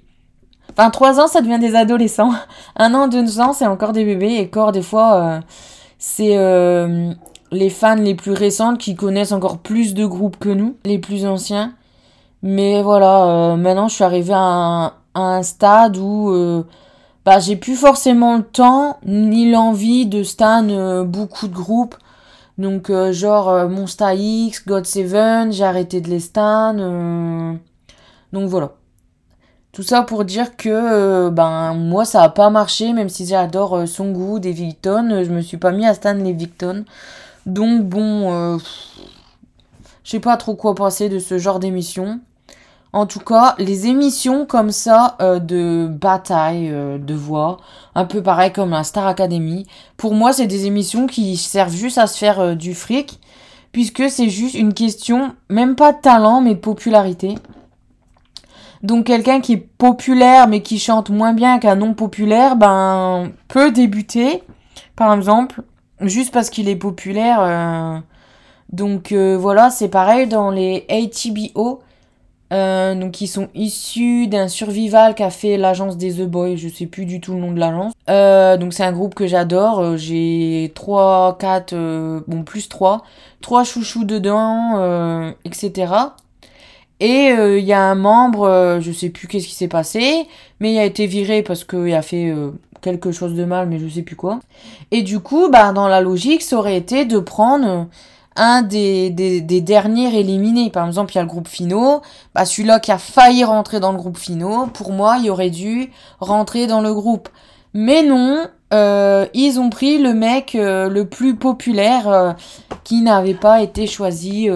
Enfin 0.72 0.90
3 0.90 1.20
ans 1.20 1.26
ça 1.26 1.40
devient 1.40 1.58
des 1.58 1.74
adolescents. 1.74 2.32
Un 2.76 2.94
an, 2.94 3.08
deux 3.08 3.40
ans 3.40 3.52
c'est 3.52 3.66
encore 3.66 3.92
des 3.92 4.04
bébés, 4.04 4.34
et 4.34 4.46
encore 4.46 4.72
des 4.72 4.82
fois 4.82 5.40
c'est 5.98 6.36
les 7.54 7.70
fans 7.70 7.94
les 7.94 8.14
plus 8.14 8.32
récentes 8.32 8.78
qui 8.78 8.96
connaissent 8.96 9.32
encore 9.32 9.58
plus 9.58 9.94
de 9.94 10.04
groupes 10.04 10.38
que 10.38 10.48
nous, 10.48 10.76
les 10.84 10.98
plus 10.98 11.24
anciens. 11.24 11.74
Mais 12.42 12.82
voilà, 12.82 13.24
euh, 13.24 13.56
maintenant 13.56 13.88
je 13.88 13.94
suis 13.94 14.04
arrivée 14.04 14.34
à 14.34 14.92
un, 15.14 15.42
stade 15.42 15.96
où 15.96 16.30
euh, 16.30 16.64
bah, 17.24 17.38
j'ai 17.38 17.56
plus 17.56 17.76
forcément 17.76 18.36
le 18.36 18.42
temps 18.42 18.98
ni 19.06 19.50
l'envie 19.50 20.04
de 20.06 20.22
stan 20.22 20.68
euh, 20.68 21.04
beaucoup 21.04 21.48
de 21.48 21.54
groupes. 21.54 21.96
Donc 22.58 22.92
genre 23.10 23.68
Monsta 23.68 24.14
X, 24.14 24.64
God 24.64 24.86
Seven, 24.86 25.52
j'ai 25.52 25.64
arrêté 25.64 26.00
de 26.00 26.08
les 26.08 26.20
stan. 26.20 26.74
donc 28.32 28.48
voilà. 28.48 28.72
Tout 29.72 29.82
ça 29.82 30.02
pour 30.02 30.24
dire 30.24 30.56
que 30.56 31.30
ben 31.30 31.74
moi 31.74 32.04
ça 32.04 32.22
a 32.22 32.28
pas 32.28 32.50
marché, 32.50 32.92
même 32.92 33.08
si 33.08 33.26
j'adore 33.26 33.88
son 33.88 34.12
goût 34.12 34.38
des 34.38 34.52
Victon, 34.52 35.24
je 35.24 35.30
me 35.30 35.40
suis 35.40 35.56
pas 35.56 35.72
mis 35.72 35.84
à 35.84 35.94
stan 35.94 36.14
les 36.14 36.32
Victon. 36.32 36.84
Donc 37.46 37.82
bon, 37.82 38.32
euh, 38.32 38.58
je 40.02 40.10
sais 40.10 40.20
pas 40.20 40.36
trop 40.36 40.54
quoi 40.54 40.74
penser 40.74 41.08
de 41.08 41.18
ce 41.18 41.38
genre 41.38 41.58
d'émission. 41.58 42.20
En 42.92 43.06
tout 43.06 43.20
cas, 43.20 43.54
les 43.58 43.88
émissions 43.88 44.46
comme 44.46 44.70
ça 44.70 45.16
euh, 45.20 45.40
de 45.40 45.88
bataille 45.90 46.70
euh, 46.70 46.96
de 46.96 47.14
voix, 47.14 47.58
un 47.94 48.04
peu 48.04 48.22
pareil 48.22 48.52
comme 48.52 48.70
la 48.70 48.84
Star 48.84 49.06
Academy, 49.06 49.66
pour 49.96 50.14
moi 50.14 50.32
c'est 50.32 50.46
des 50.46 50.66
émissions 50.66 51.06
qui 51.06 51.36
servent 51.36 51.74
juste 51.74 51.98
à 51.98 52.06
se 52.06 52.16
faire 52.16 52.56
du 52.56 52.72
fric, 52.72 53.20
puisque 53.72 54.08
c'est 54.08 54.28
juste 54.28 54.54
une 54.54 54.72
question, 54.72 55.34
même 55.50 55.74
pas 55.74 55.92
de 55.92 56.00
talent, 56.00 56.40
mais 56.40 56.54
de 56.54 56.60
popularité. 56.60 57.34
Donc 58.84 59.06
quelqu'un 59.06 59.40
qui 59.40 59.54
est 59.54 59.68
populaire 59.78 60.46
mais 60.46 60.62
qui 60.62 60.78
chante 60.78 61.10
moins 61.10 61.32
bien 61.32 61.58
qu'un 61.58 61.74
non 61.74 61.94
populaire, 61.94 62.54
ben 62.54 63.32
peut 63.48 63.72
débuter, 63.72 64.44
par 64.94 65.12
exemple, 65.12 65.62
juste 66.08 66.32
parce 66.32 66.50
qu'il 66.50 66.68
est 66.68 66.76
populaire. 66.76 67.38
Euh, 67.40 67.98
donc 68.72 69.12
euh, 69.12 69.36
voilà, 69.36 69.70
c'est 69.70 69.88
pareil 69.88 70.26
dans 70.26 70.50
les 70.50 70.86
ATBO. 70.88 71.80
Euh, 72.52 72.94
donc 72.94 73.20
ils 73.20 73.26
sont 73.26 73.48
issus 73.54 74.28
d'un 74.28 74.48
survival 74.48 75.14
qu'a 75.14 75.30
fait 75.30 75.56
l'agence 75.56 75.96
des 75.96 76.14
The 76.14 76.28
Boys, 76.28 76.56
je 76.56 76.68
sais 76.68 76.86
plus 76.86 77.04
du 77.04 77.20
tout 77.20 77.32
le 77.32 77.40
nom 77.40 77.52
de 77.52 77.58
l'agence. 77.58 77.92
Donc 78.60 78.72
c'est 78.72 78.84
un 78.84 78.92
groupe 78.92 79.14
que 79.14 79.26
j'adore, 79.26 79.96
j'ai 79.96 80.70
3, 80.74 81.38
4, 81.38 81.74
bon 82.28 82.44
plus 82.44 82.68
3, 82.68 83.02
3 83.40 83.64
chouchous 83.64 84.04
dedans, 84.04 85.32
etc. 85.44 85.92
Et 87.00 87.30
il 87.30 87.64
y 87.64 87.72
a 87.72 87.80
un 87.80 87.96
membre, 87.96 88.78
je 88.80 88.92
sais 88.92 89.10
plus 89.10 89.26
qu'est-ce 89.26 89.48
qui 89.48 89.54
s'est 89.54 89.66
passé, 89.66 90.28
mais 90.60 90.74
il 90.74 90.78
a 90.78 90.84
été 90.84 91.06
viré 91.06 91.42
parce 91.42 91.64
qu'il 91.64 91.94
a 91.94 92.02
fait 92.02 92.32
quelque 92.84 93.10
chose 93.10 93.34
de 93.34 93.44
mal, 93.44 93.68
mais 93.68 93.78
je 93.78 93.88
sais 93.88 94.02
plus 94.02 94.16
quoi. 94.16 94.38
Et 94.90 95.02
du 95.02 95.20
coup, 95.20 95.48
bah 95.48 95.72
dans 95.72 95.88
la 95.88 96.00
logique, 96.00 96.42
ça 96.42 96.56
aurait 96.56 96.76
été 96.76 97.06
de 97.06 97.18
prendre 97.18 97.88
un 98.36 98.62
des, 98.62 99.10
des, 99.10 99.60
derniers 99.60 100.18
éliminés. 100.18 100.70
Par 100.70 100.86
exemple, 100.86 101.12
il 101.12 101.16
y 101.16 101.18
a 101.18 101.22
le 101.22 101.28
groupe 101.28 101.48
Fino. 101.48 102.02
Bah, 102.34 102.44
celui-là 102.44 102.80
qui 102.80 102.92
a 102.92 102.98
failli 102.98 103.44
rentrer 103.44 103.80
dans 103.80 103.92
le 103.92 103.98
groupe 103.98 104.18
Fino, 104.18 104.66
pour 104.66 104.92
moi, 104.92 105.18
il 105.22 105.30
aurait 105.30 105.50
dû 105.50 105.90
rentrer 106.20 106.66
dans 106.66 106.80
le 106.80 106.92
groupe. 106.92 107.28
Mais 107.74 108.02
non, 108.02 108.46
euh, 108.72 109.26
ils 109.34 109.58
ont 109.60 109.70
pris 109.70 109.98
le 109.98 110.14
mec 110.14 110.54
euh, 110.54 110.88
le 110.88 111.06
plus 111.08 111.36
populaire 111.36 112.08
euh, 112.08 112.32
qui 112.82 113.02
n'avait 113.02 113.34
pas 113.34 113.62
été 113.62 113.86
choisi. 113.86 114.48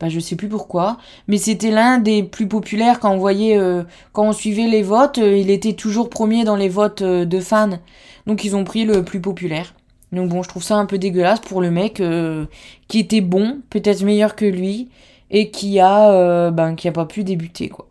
Bah, 0.00 0.08
je 0.08 0.18
sais 0.18 0.36
plus 0.36 0.48
pourquoi, 0.48 0.98
mais 1.28 1.36
c'était 1.36 1.70
l'un 1.70 1.98
des 1.98 2.24
plus 2.24 2.48
populaires 2.48 2.98
quand 2.98 3.12
on 3.12 3.18
voyait, 3.18 3.58
quand 4.12 4.26
on 4.26 4.32
suivait 4.32 4.66
les 4.66 4.82
votes, 4.82 5.18
il 5.18 5.50
était 5.50 5.74
toujours 5.74 6.10
premier 6.10 6.44
dans 6.44 6.56
les 6.56 6.68
votes 6.68 7.02
de 7.02 7.40
fans. 7.40 7.78
Donc 8.26 8.44
ils 8.44 8.56
ont 8.56 8.64
pris 8.64 8.84
le 8.84 9.04
plus 9.04 9.20
populaire. 9.20 9.72
Donc 10.14 10.30
bon, 10.30 10.42
je 10.42 10.48
trouve 10.48 10.62
ça 10.62 10.76
un 10.76 10.86
peu 10.86 10.98
dégueulasse 10.98 11.40
pour 11.40 11.60
le 11.60 11.70
mec 11.70 12.00
euh, 12.00 12.46
qui 12.88 13.00
était 13.00 13.20
bon, 13.20 13.60
peut-être 13.70 14.02
meilleur 14.02 14.36
que 14.36 14.44
lui, 14.44 14.88
et 15.30 15.50
qui 15.50 15.80
a, 15.80 16.10
euh, 16.10 16.50
ben, 16.50 16.74
qui 16.76 16.88
a 16.88 16.92
pas 16.92 17.06
pu 17.06 17.24
débuter 17.24 17.68
quoi. 17.68 17.88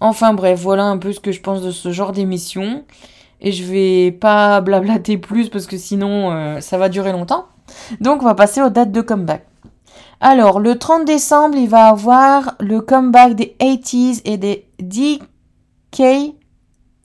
Enfin 0.00 0.32
bref, 0.34 0.60
voilà 0.60 0.84
un 0.84 0.98
peu 0.98 1.12
ce 1.12 1.20
que 1.20 1.32
je 1.32 1.40
pense 1.40 1.62
de 1.62 1.70
ce 1.70 1.90
genre 1.92 2.12
d'émission. 2.12 2.84
Et 3.40 3.52
je 3.52 3.64
vais 3.64 4.12
pas 4.12 4.60
blablater 4.60 5.18
plus 5.18 5.48
parce 5.48 5.66
que 5.66 5.78
sinon 5.78 6.30
euh, 6.30 6.60
ça 6.60 6.78
va 6.78 6.88
durer 6.88 7.12
longtemps. 7.12 7.46
Donc 8.00 8.22
on 8.22 8.26
va 8.26 8.34
passer 8.34 8.62
aux 8.62 8.70
dates 8.70 8.92
de 8.92 9.00
comeback. 9.00 9.44
Alors 10.20 10.60
le 10.60 10.78
30 10.78 11.06
décembre, 11.06 11.56
il 11.56 11.68
va 11.68 11.88
avoir 11.88 12.54
le 12.60 12.82
comeback 12.82 13.34
des 13.34 13.56
80s 13.58 14.20
et 14.26 14.36
des 14.36 14.66
DKZ. 14.78 15.24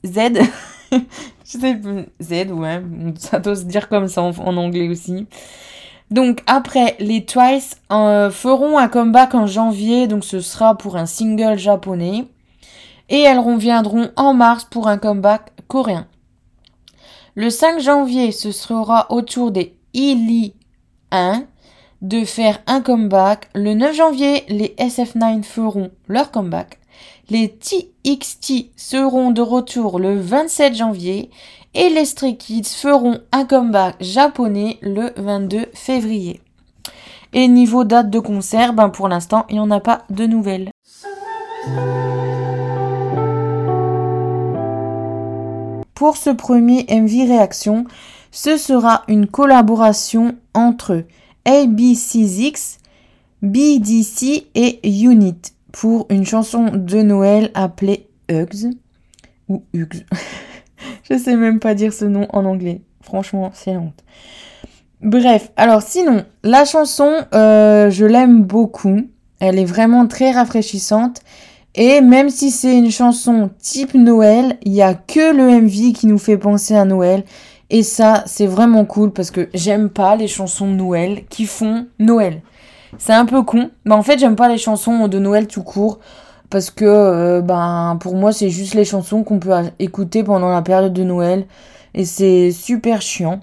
Je 1.46 1.58
sais 1.58 1.80
Z, 2.20 2.52
ouais. 2.52 2.82
Ça 3.18 3.38
doit 3.38 3.56
se 3.56 3.64
dire 3.64 3.88
comme 3.88 4.08
ça 4.08 4.22
en, 4.22 4.56
anglais 4.56 4.88
aussi. 4.88 5.26
Donc 6.10 6.42
après, 6.46 6.96
les 6.98 7.24
Twice 7.24 7.76
euh, 7.90 8.30
feront 8.30 8.76
un 8.76 8.88
comeback 8.88 9.34
en 9.34 9.46
janvier, 9.46 10.06
donc 10.08 10.22
ce 10.22 10.40
sera 10.40 10.76
pour 10.76 10.96
un 10.96 11.06
single 11.06 11.58
japonais. 11.58 12.26
Et 13.08 13.20
elles 13.20 13.38
reviendront 13.38 14.10
en 14.16 14.34
mars 14.34 14.64
pour 14.64 14.88
un 14.88 14.98
comeback 14.98 15.52
coréen. 15.68 16.06
Le 17.34 17.50
5 17.50 17.80
janvier, 17.80 18.32
ce 18.32 18.50
sera 18.50 19.10
au 19.10 19.22
tour 19.22 19.52
des 19.52 19.78
Ili 19.94 20.54
1 21.12 21.44
de 22.02 22.24
faire 22.24 22.60
un 22.66 22.80
comeback. 22.80 23.48
Le 23.54 23.74
9 23.74 23.94
janvier, 23.94 24.44
les 24.48 24.74
SF9 24.78 25.42
feront 25.42 25.90
leur 26.08 26.30
comeback. 26.30 26.78
Les 27.28 27.48
TXT 27.48 28.70
seront 28.76 29.30
de 29.30 29.42
retour 29.42 29.98
le 29.98 30.18
27 30.20 30.74
janvier 30.74 31.30
et 31.74 31.88
les 31.90 32.04
Stray 32.04 32.36
Kids 32.36 32.64
feront 32.64 33.18
un 33.32 33.44
comeback 33.44 33.96
japonais 34.00 34.78
le 34.80 35.10
22 35.16 35.66
février. 35.74 36.40
Et 37.32 37.48
niveau 37.48 37.84
date 37.84 38.10
de 38.10 38.20
concert, 38.20 38.72
ben 38.72 38.88
pour 38.88 39.08
l'instant, 39.08 39.44
il 39.50 39.56
n'y 39.56 39.60
en 39.60 39.70
a 39.70 39.80
pas 39.80 40.02
de 40.08 40.26
nouvelles. 40.26 40.70
Pour 45.94 46.16
ce 46.16 46.30
premier 46.30 46.86
MV 46.88 47.28
Réaction, 47.28 47.84
ce 48.30 48.56
sera 48.56 49.02
une 49.08 49.26
collaboration 49.26 50.36
entre 50.54 51.04
ABC6, 51.46 52.78
BDC 53.42 54.48
et 54.54 54.80
Unit 55.02 55.40
pour 55.72 56.06
une 56.10 56.26
chanson 56.26 56.70
de 56.74 57.02
Noël 57.02 57.50
appelée 57.54 58.08
Hugs 58.28 58.72
ou 59.48 59.62
Hugs. 59.72 60.04
je 61.10 61.16
sais 61.16 61.36
même 61.36 61.60
pas 61.60 61.74
dire 61.74 61.92
ce 61.92 62.04
nom 62.04 62.26
en 62.30 62.44
anglais. 62.44 62.80
Franchement, 63.00 63.52
c'est 63.54 63.76
honte. 63.76 64.02
Bref, 65.02 65.52
alors 65.56 65.82
sinon, 65.82 66.24
la 66.42 66.64
chanson, 66.64 67.12
euh, 67.34 67.90
je 67.90 68.04
l'aime 68.04 68.42
beaucoup. 68.42 69.02
Elle 69.38 69.58
est 69.58 69.64
vraiment 69.64 70.06
très 70.06 70.32
rafraîchissante. 70.32 71.20
Et 71.74 72.00
même 72.00 72.30
si 72.30 72.50
c'est 72.50 72.76
une 72.76 72.90
chanson 72.90 73.50
type 73.58 73.94
Noël, 73.94 74.56
il 74.64 74.72
n'y 74.72 74.82
a 74.82 74.94
que 74.94 75.34
le 75.34 75.60
MV 75.60 75.92
qui 75.92 76.06
nous 76.06 76.18
fait 76.18 76.38
penser 76.38 76.74
à 76.74 76.86
Noël. 76.86 77.22
Et 77.70 77.82
ça, 77.82 78.22
c'est 78.26 78.46
vraiment 78.46 78.84
cool 78.84 79.12
parce 79.12 79.30
que 79.30 79.48
j'aime 79.54 79.90
pas 79.90 80.16
les 80.16 80.28
chansons 80.28 80.68
de 80.68 80.76
Noël 80.76 81.24
qui 81.28 81.46
font 81.46 81.86
Noël. 81.98 82.42
C'est 82.98 83.12
un 83.12 83.26
peu 83.26 83.42
con. 83.42 83.70
Mais 83.84 83.94
en 83.94 84.02
fait, 84.02 84.18
j'aime 84.18 84.36
pas 84.36 84.48
les 84.48 84.58
chansons 84.58 85.08
de 85.08 85.18
Noël 85.18 85.46
tout 85.46 85.62
court. 85.62 85.98
Parce 86.48 86.70
que, 86.70 86.84
euh, 86.84 87.40
ben, 87.40 87.98
pour 88.00 88.14
moi, 88.14 88.32
c'est 88.32 88.50
juste 88.50 88.74
les 88.74 88.84
chansons 88.84 89.24
qu'on 89.24 89.40
peut 89.40 89.52
écouter 89.80 90.22
pendant 90.22 90.48
la 90.48 90.62
période 90.62 90.92
de 90.92 91.02
Noël. 91.02 91.46
Et 91.94 92.04
c'est 92.04 92.52
super 92.52 93.02
chiant. 93.02 93.40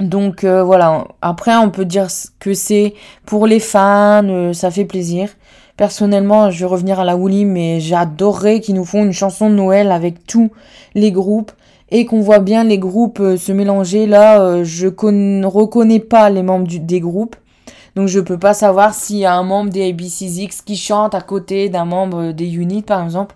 Donc 0.00 0.44
euh, 0.44 0.62
voilà, 0.62 1.06
après 1.22 1.56
on 1.56 1.70
peut 1.70 1.86
dire 1.86 2.08
que 2.38 2.52
c'est 2.52 2.94
pour 3.24 3.46
les 3.46 3.60
fans, 3.60 4.28
euh, 4.28 4.52
ça 4.52 4.70
fait 4.70 4.84
plaisir. 4.84 5.30
Personnellement, 5.78 6.50
je 6.50 6.60
vais 6.60 6.66
revenir 6.66 7.00
à 7.00 7.04
la 7.04 7.16
Woolly, 7.16 7.44
mais 7.46 7.80
j'adorerais 7.80 8.60
qu'ils 8.60 8.74
nous 8.74 8.84
font 8.84 9.04
une 9.04 9.12
chanson 9.12 9.48
de 9.48 9.54
Noël 9.54 9.92
avec 9.92 10.26
tous 10.26 10.50
les 10.94 11.12
groupes 11.12 11.52
et 11.90 12.04
qu'on 12.04 12.20
voit 12.20 12.40
bien 12.40 12.64
les 12.64 12.78
groupes 12.78 13.22
se 13.36 13.52
mélanger. 13.52 14.06
Là, 14.06 14.64
je 14.64 14.88
ne 14.88 15.46
reconnais 15.46 16.00
pas 16.00 16.30
les 16.30 16.42
membres 16.42 16.66
des 16.68 17.00
groupes. 17.00 17.36
Donc 17.96 18.08
je 18.08 18.20
peux 18.20 18.38
pas 18.38 18.52
savoir 18.52 18.92
s'il 18.92 19.16
y 19.16 19.24
a 19.24 19.34
un 19.34 19.42
membre 19.42 19.70
des 19.70 19.90
ABC6 19.90 20.62
qui 20.64 20.76
chante 20.76 21.14
à 21.14 21.22
côté 21.22 21.70
d'un 21.70 21.86
membre 21.86 22.32
des 22.32 22.54
Unit 22.54 22.82
par 22.82 23.02
exemple. 23.02 23.34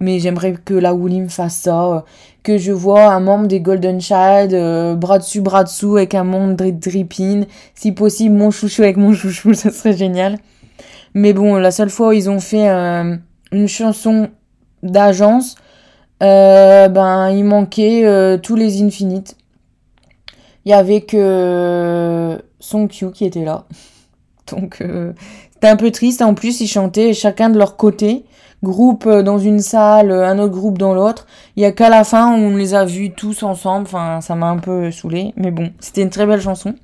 Mais 0.00 0.18
j'aimerais 0.18 0.54
que 0.54 0.72
la 0.72 0.94
Woolim 0.94 1.28
fasse 1.28 1.56
ça. 1.56 1.84
Euh, 1.84 2.00
que 2.42 2.56
je 2.56 2.72
vois 2.72 3.12
un 3.12 3.20
membre 3.20 3.46
des 3.46 3.60
Golden 3.60 4.00
Child, 4.00 4.54
euh, 4.54 4.94
bras 4.94 5.18
dessus, 5.18 5.42
bras 5.42 5.64
dessous 5.64 5.96
avec 5.96 6.14
un 6.14 6.24
membre 6.24 6.54
de 6.54 6.70
Drippin. 6.70 7.42
Si 7.74 7.92
possible, 7.92 8.34
mon 8.34 8.50
chouchou 8.50 8.82
avec 8.82 8.96
mon 8.96 9.12
chouchou, 9.14 9.52
ça 9.52 9.70
serait 9.70 9.94
génial. 9.94 10.38
Mais 11.12 11.34
bon, 11.34 11.56
la 11.56 11.70
seule 11.70 11.90
fois 11.90 12.08
où 12.08 12.12
ils 12.12 12.30
ont 12.30 12.40
fait 12.40 12.70
euh, 12.70 13.14
une 13.52 13.68
chanson 13.68 14.30
d'agence, 14.82 15.56
ben 16.20 17.30
il 17.30 17.44
manquait 17.44 18.38
tous 18.42 18.56
les 18.56 18.82
Infinites. 18.82 19.36
Il 20.64 20.70
y 20.70 20.74
avait 20.74 21.00
que 21.00 22.42
Son 22.60 22.88
Q 22.88 23.10
qui 23.12 23.24
était 23.24 23.44
là. 23.44 23.64
Donc 24.50 24.80
euh, 24.80 25.12
c'était 25.54 25.68
un 25.68 25.76
peu 25.76 25.90
triste. 25.90 26.22
En 26.22 26.34
plus, 26.34 26.60
ils 26.60 26.68
chantaient 26.68 27.14
chacun 27.14 27.48
de 27.48 27.58
leur 27.58 27.76
côté. 27.76 28.24
Groupe 28.62 29.06
euh, 29.06 29.22
dans 29.22 29.38
une 29.38 29.60
salle, 29.60 30.10
euh, 30.10 30.26
un 30.26 30.38
autre 30.38 30.52
groupe 30.52 30.78
dans 30.78 30.92
l'autre. 30.92 31.26
Il 31.56 31.62
y 31.62 31.64
a 31.64 31.72
qu'à 31.72 31.88
la 31.88 32.02
fin 32.04 32.32
on 32.32 32.56
les 32.56 32.74
a 32.74 32.84
vus 32.84 33.12
tous 33.12 33.42
ensemble. 33.44 33.86
Enfin, 33.86 34.20
ça 34.20 34.34
m'a 34.34 34.48
un 34.48 34.58
peu 34.58 34.90
saoulé. 34.90 35.32
Mais 35.36 35.50
bon, 35.50 35.70
c'était 35.80 36.02
une 36.02 36.10
très 36.10 36.26
belle 36.26 36.40
chanson. 36.40 36.74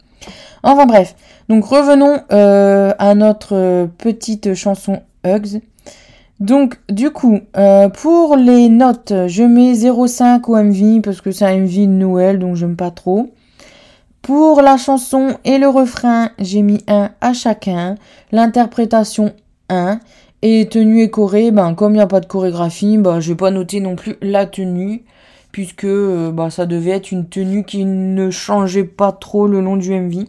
Enfin 0.62 0.86
bref. 0.86 1.14
Donc 1.48 1.64
revenons 1.66 2.22
à 2.30 3.14
notre 3.14 3.86
petite 3.98 4.54
chanson 4.54 5.02
Hugs. 5.26 5.60
Donc 6.44 6.78
du 6.90 7.10
coup, 7.10 7.40
pour 7.94 8.36
les 8.36 8.68
notes, 8.68 9.14
je 9.28 9.42
mets 9.42 9.72
0,5 9.72 10.42
au 10.46 10.62
MV 10.62 11.00
parce 11.00 11.22
que 11.22 11.30
c'est 11.30 11.46
un 11.46 11.56
MV 11.60 11.86
de 11.86 11.86
Noël, 11.86 12.38
donc 12.38 12.56
j'aime 12.56 12.76
pas 12.76 12.90
trop. 12.90 13.30
Pour 14.20 14.60
la 14.60 14.76
chanson 14.76 15.38
et 15.46 15.56
le 15.56 15.68
refrain, 15.68 16.28
j'ai 16.38 16.60
mis 16.60 16.82
un 16.86 17.10
à 17.22 17.32
chacun. 17.32 17.94
L'interprétation 18.30 19.32
1. 19.70 20.00
Et 20.42 20.68
tenue 20.70 21.00
et 21.00 21.10
choré, 21.10 21.50
ben, 21.50 21.74
comme 21.74 21.92
il 21.92 21.96
n'y 21.96 22.02
a 22.02 22.06
pas 22.06 22.20
de 22.20 22.26
chorégraphie, 22.26 22.98
ben, 22.98 23.20
je 23.20 23.30
vais 23.30 23.36
pas 23.36 23.50
noter 23.50 23.80
non 23.80 23.96
plus 23.96 24.16
la 24.20 24.44
tenue. 24.44 25.04
Puisque 25.50 25.84
euh, 25.84 26.30
ben, 26.30 26.50
ça 26.50 26.66
devait 26.66 26.90
être 26.90 27.10
une 27.10 27.26
tenue 27.26 27.64
qui 27.64 27.86
ne 27.86 28.30
changeait 28.30 28.84
pas 28.84 29.12
trop 29.12 29.46
le 29.46 29.62
long 29.62 29.78
du 29.78 29.90
MV. 29.90 30.26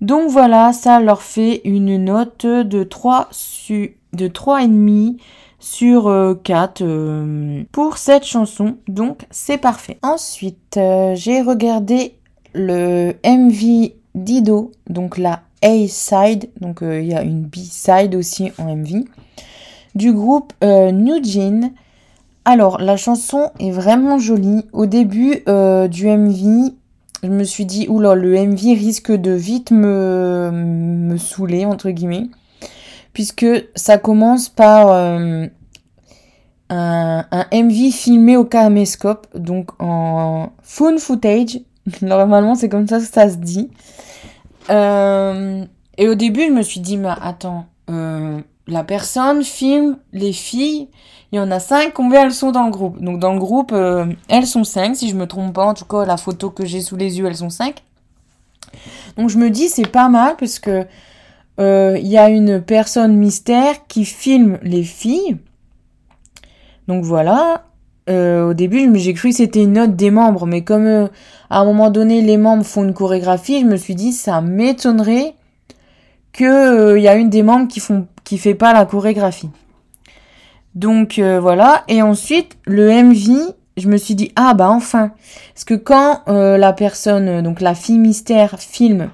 Donc 0.00 0.30
voilà, 0.30 0.72
ça 0.72 1.00
leur 1.00 1.22
fait 1.22 1.60
une 1.64 2.04
note 2.04 2.46
de 2.46 2.84
3 2.84 3.28
su 3.30 3.96
de 4.12 4.28
3,5 4.28 5.16
sur 5.60 6.36
4 6.44 6.82
euh, 6.82 6.86
euh, 6.86 7.64
pour 7.72 7.98
cette 7.98 8.24
chanson. 8.24 8.76
Donc 8.86 9.26
c'est 9.30 9.58
parfait. 9.58 9.98
Ensuite, 10.02 10.78
j'ai 11.14 11.42
regardé 11.42 12.14
le 12.54 13.14
MV 13.24 13.92
Dido, 14.14 14.72
donc 14.88 15.18
la 15.18 15.42
A-side, 15.62 16.50
donc 16.60 16.82
euh, 16.82 17.00
il 17.00 17.08
y 17.08 17.14
a 17.14 17.22
une 17.22 17.42
B-side 17.42 18.14
aussi 18.14 18.52
en 18.58 18.74
MV, 18.76 19.04
du 19.94 20.12
groupe 20.12 20.52
euh, 20.62 20.90
New 20.92 21.22
Jean. 21.22 21.72
Alors, 22.44 22.78
la 22.80 22.96
chanson 22.96 23.50
est 23.60 23.70
vraiment 23.70 24.18
jolie. 24.18 24.64
Au 24.72 24.86
début 24.86 25.42
euh, 25.48 25.88
du 25.88 26.06
MV, 26.06 26.72
je 27.22 27.28
me 27.28 27.44
suis 27.44 27.64
dit, 27.64 27.86
oula, 27.88 28.14
le 28.14 28.34
MV 28.34 28.78
risque 28.78 29.12
de 29.12 29.32
vite 29.32 29.70
me, 29.70 30.50
me 30.52 31.16
saouler, 31.16 31.64
entre 31.64 31.90
guillemets. 31.90 32.28
puisque 33.12 33.46
ça 33.74 33.98
commence 33.98 34.48
par 34.48 34.88
euh, 34.88 35.46
un, 36.70 37.24
MV 37.52 37.90
filmé 37.90 38.36
au 38.36 38.44
caméscope, 38.44 39.26
donc 39.34 39.70
en 39.80 40.50
phone 40.62 40.98
footage. 40.98 41.60
Normalement, 42.02 42.54
c'est 42.54 42.68
comme 42.68 42.86
ça 42.86 42.98
que 42.98 43.04
ça 43.04 43.28
se 43.28 43.36
dit. 43.36 43.70
Euh, 44.70 45.64
et 45.96 46.08
au 46.08 46.14
début, 46.14 46.46
je 46.46 46.52
me 46.52 46.62
suis 46.62 46.80
dit, 46.80 46.96
mais 46.96 47.08
attends, 47.20 47.66
euh, 47.90 48.40
la 48.66 48.84
personne 48.84 49.42
filme 49.42 49.96
les 50.12 50.32
filles, 50.32 50.88
il 51.32 51.36
y 51.36 51.40
en 51.40 51.50
a 51.50 51.60
cinq, 51.60 51.92
combien 51.92 52.24
elles 52.24 52.32
sont 52.32 52.52
dans 52.52 52.64
le 52.64 52.70
groupe? 52.70 53.00
Donc 53.00 53.18
dans 53.20 53.32
le 53.32 53.38
groupe, 53.38 53.72
euh, 53.72 54.06
elles 54.28 54.46
sont 54.46 54.64
cinq, 54.64 54.96
si 54.96 55.08
je 55.08 55.14
me 55.14 55.26
trompe 55.26 55.54
pas, 55.54 55.66
en 55.66 55.74
tout 55.74 55.84
cas 55.84 56.04
la 56.04 56.16
photo 56.16 56.50
que 56.50 56.64
j'ai 56.64 56.80
sous 56.80 56.96
les 56.96 57.18
yeux, 57.18 57.26
elles 57.26 57.36
sont 57.36 57.50
cinq. 57.50 57.82
Donc 59.16 59.28
je 59.30 59.38
me 59.38 59.50
dis 59.50 59.68
c'est 59.68 59.88
pas 59.88 60.08
mal 60.08 60.36
parce 60.38 60.58
que 60.58 60.86
il 61.60 62.06
y 62.06 62.16
a 62.16 62.28
une 62.28 62.62
personne 62.62 63.16
mystère 63.16 63.88
qui 63.88 64.04
filme 64.04 64.60
les 64.62 64.84
filles. 64.84 65.38
Donc 66.86 67.02
voilà. 67.02 67.64
au 68.08 68.54
début, 68.54 68.96
j'ai 68.96 69.12
cru 69.12 69.30
que 69.30 69.34
c'était 69.34 69.64
une 69.64 69.72
note 69.72 69.96
des 69.96 70.12
membres, 70.12 70.46
mais 70.46 70.62
comme 70.62 71.08
à 71.50 71.60
un 71.60 71.64
moment 71.64 71.90
donné 71.90 72.22
les 72.22 72.36
membres 72.36 72.64
font 72.64 72.84
une 72.84 72.94
chorégraphie, 72.94 73.60
je 73.60 73.66
me 73.66 73.76
suis 73.76 73.94
dit 73.94 74.12
ça 74.12 74.40
m'étonnerait 74.40 75.34
qu'il 76.32 76.46
euh, 76.46 76.98
y 76.98 77.08
a 77.08 77.16
une 77.16 77.30
des 77.30 77.42
membres 77.42 77.68
qui 77.68 77.80
font 77.80 78.06
qui 78.24 78.38
fait 78.38 78.54
pas 78.54 78.72
la 78.72 78.84
chorégraphie. 78.84 79.50
Donc 80.78 81.18
euh, 81.18 81.40
voilà. 81.40 81.82
Et 81.88 82.02
ensuite 82.02 82.56
le 82.64 82.88
MV, 82.90 83.52
je 83.76 83.88
me 83.88 83.96
suis 83.96 84.14
dit 84.14 84.30
ah 84.36 84.54
bah 84.54 84.70
enfin, 84.70 85.10
parce 85.52 85.64
que 85.64 85.74
quand 85.74 86.22
euh, 86.28 86.56
la 86.56 86.72
personne, 86.72 87.42
donc 87.42 87.60
la 87.60 87.74
fille 87.74 87.98
mystère, 87.98 88.60
filme 88.60 89.10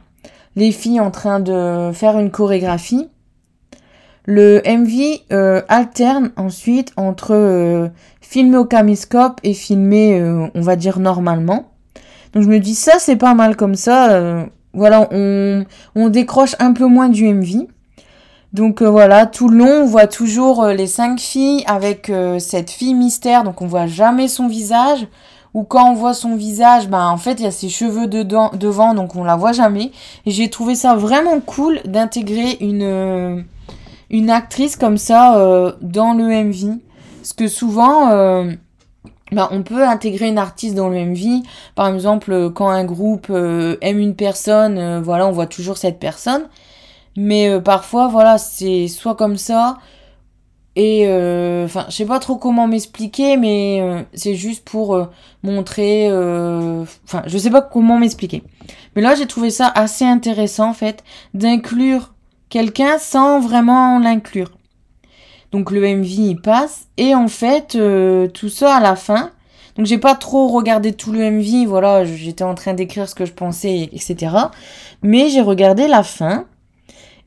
les 0.56 0.72
filles 0.72 1.00
en 1.00 1.10
train 1.10 1.40
de 1.40 1.90
faire 1.94 2.18
une 2.18 2.30
chorégraphie, 2.30 3.08
le 4.26 4.62
MV 4.64 5.64
alterne 5.68 6.30
ensuite 6.36 6.92
entre 6.96 7.90
filmer 8.20 8.58
au 8.58 8.64
caméscope 8.64 9.40
et 9.42 9.52
filmer, 9.52 10.22
on 10.54 10.60
va 10.60 10.76
dire 10.76 11.00
normalement. 11.00 11.72
Donc 12.34 12.44
je 12.44 12.48
me 12.48 12.60
dis 12.60 12.76
ça 12.76 13.00
c'est 13.00 13.16
pas 13.16 13.34
mal 13.34 13.56
comme 13.56 13.74
ça. 13.74 14.46
voilà, 14.74 15.08
on, 15.10 15.64
on, 15.96 16.08
décroche 16.08 16.54
un 16.60 16.72
peu 16.72 16.86
moins 16.86 17.08
du 17.08 17.26
MV. 17.26 17.66
Donc 18.54 18.82
euh, 18.82 18.88
voilà, 18.88 19.26
tout 19.26 19.48
le 19.48 19.58
long, 19.58 19.82
on 19.82 19.84
voit 19.84 20.06
toujours 20.06 20.62
euh, 20.62 20.74
les 20.74 20.86
cinq 20.86 21.18
filles 21.18 21.64
avec 21.66 22.08
euh, 22.08 22.38
cette 22.38 22.70
fille 22.70 22.94
mystère, 22.94 23.42
donc 23.42 23.60
on 23.60 23.66
voit 23.66 23.88
jamais 23.88 24.28
son 24.28 24.46
visage. 24.46 25.08
Ou 25.54 25.64
quand 25.64 25.90
on 25.90 25.94
voit 25.94 26.14
son 26.14 26.36
visage, 26.36 26.88
ben 26.88 27.06
en 27.06 27.16
fait 27.16 27.34
il 27.34 27.42
y 27.42 27.46
a 27.46 27.50
ses 27.50 27.68
cheveux 27.68 28.06
dedans, 28.06 28.52
devant, 28.54 28.94
donc 28.94 29.16
on 29.16 29.24
la 29.24 29.34
voit 29.34 29.52
jamais. 29.52 29.90
Et 30.24 30.30
j'ai 30.30 30.50
trouvé 30.50 30.76
ça 30.76 30.94
vraiment 30.94 31.40
cool 31.40 31.80
d'intégrer 31.84 32.56
une 32.60 33.44
une 34.10 34.30
actrice 34.30 34.76
comme 34.76 34.98
ça 34.98 35.74
dans 35.80 36.12
le 36.12 36.24
MV, 36.24 36.78
parce 37.18 37.34
que 37.34 37.46
souvent 37.46 38.08
ben, 39.30 39.48
on 39.52 39.62
peut 39.62 39.86
intégrer 39.86 40.26
une 40.26 40.38
artiste 40.38 40.74
dans 40.74 40.88
le 40.88 40.98
MV. 40.98 41.44
Par 41.76 41.86
exemple, 41.86 42.50
quand 42.50 42.68
un 42.68 42.84
groupe 42.84 43.30
aime 43.30 43.98
une 44.00 44.16
personne, 44.16 45.00
voilà, 45.02 45.24
on 45.28 45.30
voit 45.30 45.46
toujours 45.46 45.78
cette 45.78 46.00
personne. 46.00 46.48
Mais 47.16 47.48
euh, 47.48 47.60
parfois, 47.60 48.08
voilà, 48.08 48.38
c'est 48.38 48.88
soit 48.88 49.14
comme 49.14 49.36
ça. 49.36 49.78
Et 50.76 51.04
euh, 51.06 51.66
enfin, 51.66 51.86
je 51.88 51.94
sais 51.94 52.06
pas 52.06 52.18
trop 52.18 52.36
comment 52.36 52.66
m'expliquer, 52.66 53.36
mais 53.36 53.80
euh, 53.80 54.02
c'est 54.12 54.34
juste 54.34 54.64
pour 54.64 55.08
montrer. 55.42 56.08
Enfin, 56.08 57.22
je 57.26 57.38
sais 57.38 57.50
pas 57.50 57.62
comment 57.62 57.98
m'expliquer. 57.98 58.42
Mais 58.96 59.02
là, 59.02 59.14
j'ai 59.14 59.26
trouvé 59.26 59.50
ça 59.50 59.70
assez 59.74 60.04
intéressant, 60.04 60.70
en 60.70 60.74
fait, 60.74 61.04
d'inclure 61.32 62.12
quelqu'un 62.48 62.98
sans 62.98 63.40
vraiment 63.40 63.98
l'inclure. 63.98 64.50
Donc 65.52 65.70
le 65.70 65.80
MV 65.82 66.08
il 66.08 66.40
passe 66.40 66.88
et 66.96 67.14
en 67.14 67.28
fait 67.28 67.78
tout 68.32 68.48
ça 68.48 68.74
à 68.74 68.80
la 68.80 68.96
fin. 68.96 69.30
Donc 69.76 69.86
j'ai 69.86 69.98
pas 69.98 70.16
trop 70.16 70.48
regardé 70.48 70.92
tout 70.92 71.12
le 71.12 71.30
MV, 71.30 71.66
voilà, 71.66 72.04
j'étais 72.04 72.42
en 72.42 72.54
train 72.54 72.74
d'écrire 72.74 73.08
ce 73.08 73.14
que 73.14 73.24
je 73.24 73.32
pensais, 73.32 73.88
etc. 73.92 74.34
Mais 75.02 75.28
j'ai 75.28 75.40
regardé 75.40 75.86
la 75.86 76.02
fin 76.02 76.46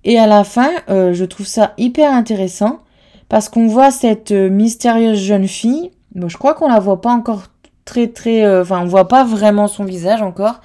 et 0.08 0.18
à 0.18 0.26
la 0.26 0.46
fin, 0.46 0.70
euh, 0.90 1.12
je 1.14 1.26
trouve 1.26 1.46
ça 1.46 1.74
hyper 1.78 2.14
intéressant 2.14 2.80
parce 3.28 3.50
qu'on 3.50 3.68
voit 3.68 3.92
cette 3.92 4.32
euh, 4.32 4.50
mystérieuse 4.50 5.20
jeune 5.20 5.50
fille. 5.50 5.92
Bon, 6.16 6.30
je 6.30 6.38
crois 6.38 6.54
qu'on 6.54 6.70
la 6.70 6.80
voit 6.80 7.02
pas 7.02 7.12
encore 7.12 7.48
très 7.84 8.08
très, 8.08 8.46
euh, 8.46 8.62
enfin, 8.62 8.82
on 8.82 8.86
voit 8.86 9.10
pas 9.10 9.26
vraiment 9.26 9.68
son 9.68 9.84
visage 9.84 10.22
encore, 10.22 10.62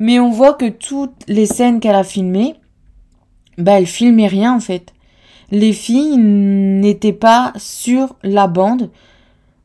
mais 0.00 0.18
on 0.18 0.30
voit 0.30 0.54
que 0.54 0.68
toutes 0.68 1.22
les 1.28 1.46
scènes 1.46 1.78
qu'elle 1.78 1.94
a 1.94 2.02
filmées, 2.02 2.56
bah, 3.58 3.78
elle 3.78 3.86
filmait 3.86 4.26
rien 4.26 4.56
en 4.56 4.60
fait. 4.60 4.92
Les 5.52 5.72
filles 5.72 6.16
n'étaient 6.16 7.12
pas 7.12 7.52
sur 7.56 8.16
la 8.24 8.48
bande 8.48 8.90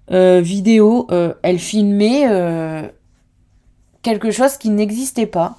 vidéo, 0.10 1.08
elles 1.42 1.60
filmaient 1.60 2.92
quelque 4.04 4.30
chose 4.30 4.58
qui 4.58 4.70
n'existait 4.70 5.26
pas. 5.26 5.58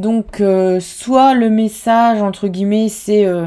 Donc, 0.00 0.40
euh, 0.40 0.80
soit 0.80 1.34
le 1.34 1.50
message, 1.50 2.22
entre 2.22 2.48
guillemets, 2.48 2.88
c'est 2.88 3.26
euh, 3.26 3.46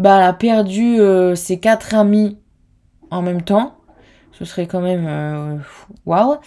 bah, 0.00 0.16
elle 0.16 0.24
a 0.24 0.32
perdu 0.32 0.98
euh, 0.98 1.36
ses 1.36 1.60
quatre 1.60 1.94
amis 1.94 2.38
en 3.12 3.22
même 3.22 3.42
temps. 3.42 3.76
Ce 4.32 4.44
serait 4.44 4.66
quand 4.66 4.80
même 4.80 5.62
waouh. 6.06 6.38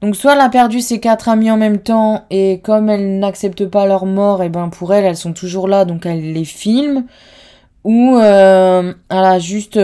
Donc, 0.00 0.16
soit 0.16 0.32
elle 0.32 0.40
a 0.40 0.48
perdu 0.48 0.80
ses 0.80 1.00
quatre 1.00 1.28
amis 1.28 1.50
en 1.50 1.58
même 1.58 1.78
temps 1.78 2.24
et 2.30 2.60
comme 2.64 2.88
elle 2.88 3.18
n'accepte 3.18 3.66
pas 3.66 3.84
leur 3.86 4.06
mort, 4.06 4.42
et 4.42 4.48
ben 4.48 4.70
pour 4.70 4.94
elle, 4.94 5.04
elles 5.04 5.16
sont 5.16 5.34
toujours 5.34 5.68
là, 5.68 5.84
donc 5.84 6.06
elle 6.06 6.32
les 6.32 6.44
filme. 6.44 7.04
Ou 7.82 8.16
elle 8.18 8.94
a 9.10 9.38
juste 9.38 9.78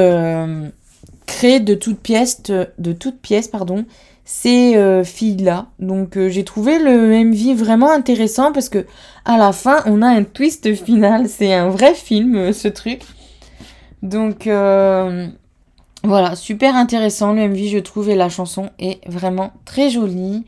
créé 1.27 1.61
de 1.61 1.75
toutes 1.75 2.01
pièces, 2.01 2.43
de 2.43 2.93
toutes 2.93 3.21
pièces, 3.21 3.49
pardon, 3.49 3.85
ces 4.25 4.77
euh, 4.77 5.03
filles-là. 5.03 5.67
Donc 5.79 6.17
euh, 6.17 6.29
j'ai 6.29 6.45
trouvé 6.45 6.79
le 6.79 7.25
MV 7.25 7.55
vraiment 7.57 7.91
intéressant 7.91 8.53
parce 8.53 8.69
que 8.69 8.87
à 9.25 9.37
la 9.39 9.53
fin 9.53 9.79
on 9.87 10.03
a 10.03 10.07
un 10.07 10.25
twist 10.25 10.73
final. 10.75 11.29
C'est 11.29 11.53
un 11.53 11.69
vrai 11.69 11.95
film 11.95 12.37
euh, 12.37 12.53
ce 12.53 12.69
truc. 12.69 13.03
Donc 14.03 14.49
voilà, 16.03 16.35
super 16.35 16.77
intéressant 16.77 17.35
le 17.35 17.49
MV 17.49 17.69
je 17.69 17.79
trouve 17.79 18.09
et 18.09 18.15
la 18.15 18.31
chanson 18.31 18.71
est 18.79 19.07
vraiment 19.07 19.53
très 19.65 19.91
jolie. 19.91 20.47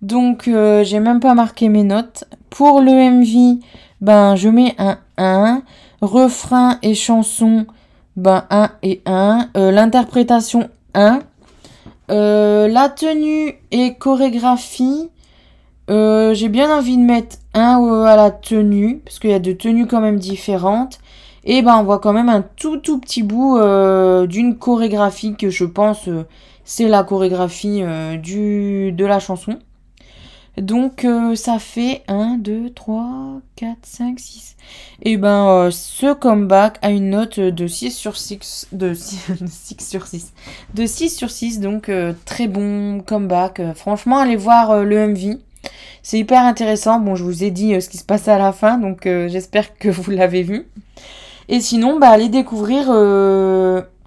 Donc 0.00 0.44
j'ai 0.46 1.00
même 1.00 1.20
pas 1.20 1.34
marqué 1.34 1.68
mes 1.68 1.82
notes. 1.82 2.24
Pour 2.48 2.80
le 2.80 2.92
MV, 2.92 3.60
ben 4.00 4.36
je 4.36 4.48
mets 4.48 4.74
un 4.78 4.98
1. 5.18 5.62
Refrain 6.00 6.78
et 6.82 6.94
chanson, 6.94 7.66
ben 8.16 8.44
1 8.48 8.70
et 8.82 9.02
1. 9.04 9.50
L'interprétation 9.54 10.70
1. 10.94 11.20
Euh, 12.10 12.68
la 12.68 12.88
tenue 12.88 13.54
et 13.70 13.94
chorégraphie, 13.94 15.10
euh, 15.90 16.34
j'ai 16.34 16.48
bien 16.48 16.76
envie 16.76 16.96
de 16.96 17.02
mettre 17.02 17.36
un 17.54 18.04
à 18.04 18.16
la 18.16 18.30
tenue, 18.30 18.98
parce 19.04 19.18
qu'il 19.18 19.30
y 19.30 19.34
a 19.34 19.38
deux 19.38 19.56
tenues 19.56 19.86
quand 19.86 20.00
même 20.00 20.18
différentes. 20.18 20.98
Et 21.44 21.62
ben 21.62 21.76
on 21.78 21.84
voit 21.84 22.00
quand 22.00 22.12
même 22.12 22.28
un 22.28 22.42
tout 22.42 22.78
tout 22.78 22.98
petit 22.98 23.22
bout 23.22 23.56
euh, 23.58 24.26
d'une 24.26 24.58
chorégraphie 24.58 25.36
que 25.36 25.48
je 25.48 25.64
pense 25.64 26.08
c'est 26.64 26.88
la 26.88 27.04
chorégraphie 27.04 27.82
du, 28.20 28.90
de 28.90 29.04
la 29.04 29.20
chanson. 29.20 29.58
Donc 30.56 31.04
euh, 31.04 31.34
ça 31.34 31.58
fait 31.58 32.02
1, 32.08 32.38
2, 32.38 32.70
3, 32.70 33.40
4, 33.56 33.76
5, 33.82 34.18
6. 34.18 34.56
Et 35.02 35.18
ben 35.18 35.48
euh, 35.48 35.70
ce 35.70 36.14
comeback 36.14 36.78
a 36.80 36.90
une 36.90 37.10
note 37.10 37.38
de 37.38 37.66
6 37.66 37.90
sur 37.90 38.16
6. 38.16 38.68
De 38.72 38.94
6, 38.94 39.76
sur 39.78 40.06
6. 40.06 40.32
De 40.74 40.86
6 40.86 41.10
sur 41.10 41.30
6, 41.30 41.60
donc 41.60 41.90
euh, 41.90 42.14
très 42.24 42.48
bon 42.48 43.00
comeback. 43.00 43.60
franchement, 43.74 44.18
allez 44.18 44.36
voir 44.36 44.82
le 44.82 45.08
MV. 45.08 45.38
C'est 46.02 46.18
hyper 46.18 46.42
intéressant. 46.42 47.00
Bon, 47.00 47.16
je 47.16 47.24
vous 47.24 47.44
ai 47.44 47.50
dit 47.50 47.78
ce 47.80 47.90
qui 47.90 47.98
se 47.98 48.04
passe 48.04 48.28
à 48.28 48.38
la 48.38 48.52
fin, 48.52 48.78
donc 48.78 49.02
j'espère 49.04 49.76
que 49.76 49.88
vous 49.88 50.10
l'avez 50.10 50.42
vu. 50.42 50.66
Et 51.48 51.60
sinon, 51.60 51.98
bah, 51.98 52.08
allez 52.08 52.28
découvrir 52.28 52.90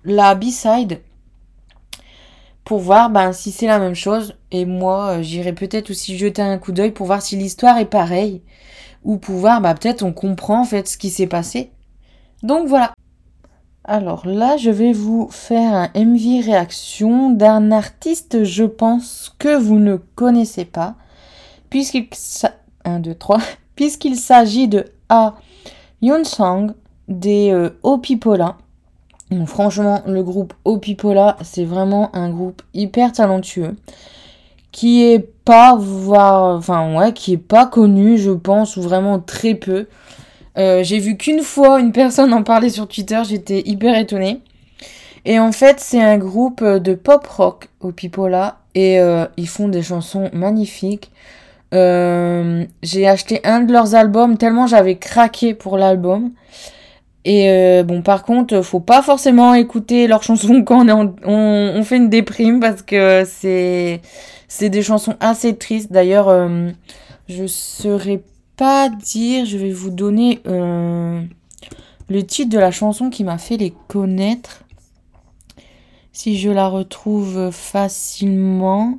la 0.05 0.35
B-side 0.35 0.99
pour 2.69 2.77
voir 2.77 3.10
ben, 3.10 3.34
si 3.34 3.51
c'est 3.51 3.65
la 3.65 3.79
même 3.79 3.95
chose. 3.95 4.36
Et 4.51 4.65
moi, 4.65 5.17
euh, 5.17 5.21
j'irai 5.23 5.53
peut-être 5.53 5.89
aussi 5.89 6.15
jeter 6.19 6.43
un 6.43 6.60
coup 6.60 6.71
d'œil 6.71 6.91
pour 6.91 7.08
voir 7.08 7.23
si 7.23 7.36
l'histoire 7.36 7.79
est 7.79 7.86
pareille. 7.86 8.43
Ou 9.03 9.17
pour 9.17 9.38
voir, 9.38 9.60
bah, 9.60 9.73
peut-être 9.73 10.03
on 10.03 10.13
comprend 10.13 10.62
en 10.62 10.65
fait 10.65 10.88
ce 10.88 10.95
qui 10.95 11.10
s'est 11.10 11.25
passé. 11.25 11.71
Donc 12.43 12.67
voilà. 12.67 12.93
Alors 13.86 14.27
là, 14.27 14.55
je 14.58 14.69
vais 14.69 14.93
vous 14.93 15.29
faire 15.32 15.73
un 15.73 15.89
MV 15.95 16.45
réaction 16.45 17.32
d'un 17.32 17.71
artiste, 17.71 18.43
je 18.43 18.65
pense, 18.65 19.36
que 19.39 19.58
vous 19.58 19.79
ne 19.79 19.95
connaissez 19.95 20.65
pas. 20.65 20.93
Puisqu'il... 21.71 22.08
1, 22.86 22.99
2, 22.99 23.15
3. 23.15 23.39
Puisqu'il 23.75 24.15
s'agit 24.15 24.67
de 24.67 24.86
A. 25.10 25.38
Sang 26.23 26.67
des 27.08 27.49
euh, 27.49 27.71
Opipola 27.82 28.58
franchement, 29.45 30.01
le 30.07 30.23
groupe 30.23 30.53
Opipola, 30.65 31.37
c'est 31.43 31.65
vraiment 31.65 32.15
un 32.15 32.29
groupe 32.29 32.61
hyper 32.73 33.11
talentueux 33.11 33.75
qui 34.71 35.03
est 35.03 35.19
pas 35.45 35.73
enfin 35.75 36.95
ouais, 36.95 37.13
qui 37.13 37.33
est 37.33 37.37
pas 37.37 37.65
connu, 37.65 38.17
je 38.17 38.31
pense, 38.31 38.77
ou 38.77 38.81
vraiment 38.81 39.19
très 39.19 39.55
peu. 39.55 39.87
Euh, 40.57 40.83
j'ai 40.83 40.99
vu 40.99 41.17
qu'une 41.17 41.41
fois 41.41 41.79
une 41.79 41.91
personne 41.91 42.33
en 42.33 42.43
parler 42.43 42.69
sur 42.69 42.87
Twitter, 42.87 43.21
j'étais 43.27 43.61
hyper 43.65 43.97
étonnée. 43.97 44.41
Et 45.25 45.39
en 45.39 45.51
fait, 45.51 45.79
c'est 45.79 46.01
un 46.01 46.17
groupe 46.17 46.63
de 46.63 46.93
pop 46.93 47.25
rock 47.27 47.69
au 47.81 47.91
Pipola 47.91 48.59
et 48.75 48.99
euh, 48.99 49.25
ils 49.37 49.47
font 49.47 49.67
des 49.67 49.81
chansons 49.81 50.29
magnifiques. 50.33 51.11
Euh, 51.73 52.65
j'ai 52.81 53.07
acheté 53.07 53.41
un 53.43 53.61
de 53.61 53.71
leurs 53.71 53.93
albums 53.93 54.37
tellement 54.37 54.65
j'avais 54.65 54.95
craqué 54.95 55.53
pour 55.53 55.77
l'album. 55.77 56.31
Et 57.25 57.49
euh, 57.49 57.84
bon, 57.84 58.01
par 58.01 58.23
contre, 58.23 58.62
faut 58.62 58.79
pas 58.79 59.01
forcément 59.01 59.53
écouter 59.53 60.08
leurs 60.08 60.23
chansons 60.23 60.63
quand 60.65 60.88
on, 60.89 61.15
on, 61.25 61.84
fait 61.84 61.97
une 61.97 62.10
déprime 62.10 62.60
parce 62.60 62.82
que 62.82 63.23
c'est 63.25 64.01
c'est 64.47 64.69
des 64.69 64.82
chansons 64.82 65.15
assez 65.19 65.55
tristes. 65.55 65.91
D'ailleurs, 65.91 66.29
euh, 66.29 66.71
je 67.27 67.45
saurais 67.45 68.23
pas 68.55 68.89
dire. 68.89 69.45
Je 69.45 69.58
vais 69.58 69.71
vous 69.71 69.89
donner 69.89 70.39
euh, 70.47 71.21
le 72.10 72.23
titre 72.23 72.49
de 72.49 72.60
la 72.60 72.71
chanson 72.71 73.10
qui 73.10 73.23
m'a 73.23 73.38
fait 73.38 73.58
les 73.58 73.73
connaître. 73.88 74.63
Si 76.13 76.38
je 76.38 76.49
la 76.49 76.67
retrouve 76.67 77.51
facilement. 77.51 78.97